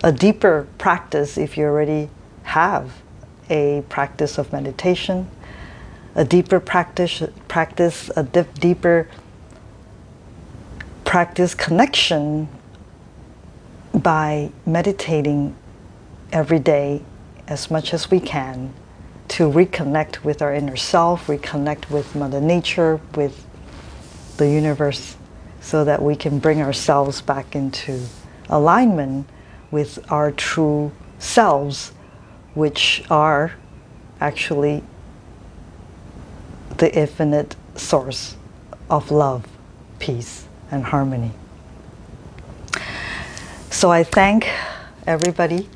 a 0.03 0.13
deeper 0.13 0.67
practice 0.79 1.37
if 1.37 1.57
you 1.57 1.65
already 1.65 2.09
have 2.45 3.03
a 3.51 3.83
practice 3.89 4.39
of 4.39 4.53
meditation 4.53 5.29
a 6.19 6.25
deeper 6.25 6.59
practice, 6.59 7.23
practice 7.47 8.11
a 8.17 8.25
dip, 8.25 8.53
deeper 8.55 9.07
practice 11.05 11.55
connection 11.55 12.49
by 13.95 14.51
meditating 14.67 15.55
every 16.33 16.59
day 16.59 17.01
as 17.47 17.71
much 17.71 17.95
as 17.95 18.11
we 18.11 18.19
can 18.19 18.75
to 19.29 19.49
reconnect 19.49 20.25
with 20.25 20.43
our 20.43 20.53
inner 20.53 20.75
self, 20.75 21.29
reconnect 21.29 21.89
with 21.89 22.17
Mother 22.17 22.41
Nature, 22.41 23.01
with 23.15 23.47
the 24.39 24.51
universe, 24.51 25.17
so 25.61 25.85
that 25.85 26.03
we 26.03 26.17
can 26.17 26.41
bring 26.41 26.61
ourselves 26.61 27.21
back 27.21 27.55
into 27.55 28.05
alignment 28.49 29.25
with 29.71 30.05
our 30.11 30.33
true 30.33 30.91
selves, 31.21 31.93
which 32.55 33.05
are 33.09 33.53
actually 34.21 34.83
the 36.79 36.95
infinite 36.95 37.57
source 37.75 38.37
of 38.89 39.11
love, 39.11 39.47
peace, 39.99 40.47
and 40.71 40.85
harmony. 40.85 41.33
So 43.71 43.91
I 43.91 44.03
thank 44.03 44.49
everybody 45.07 45.69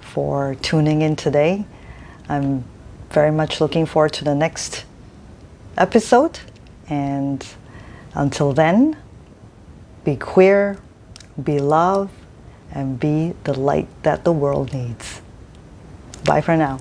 for 0.00 0.54
tuning 0.56 1.02
in 1.02 1.16
today. 1.16 1.64
I'm 2.28 2.64
very 3.10 3.30
much 3.30 3.60
looking 3.60 3.86
forward 3.86 4.12
to 4.14 4.24
the 4.24 4.34
next 4.34 4.84
episode. 5.76 6.40
And 6.88 7.46
until 8.14 8.52
then, 8.52 8.96
be 10.04 10.16
queer, 10.16 10.78
be 11.42 11.58
love, 11.58 12.10
and 12.70 12.98
be 12.98 13.34
the 13.44 13.58
light 13.58 13.88
that 14.02 14.24
the 14.24 14.32
world 14.32 14.72
needs. 14.72 15.20
Bye 16.24 16.40
for 16.40 16.56
now. 16.56 16.80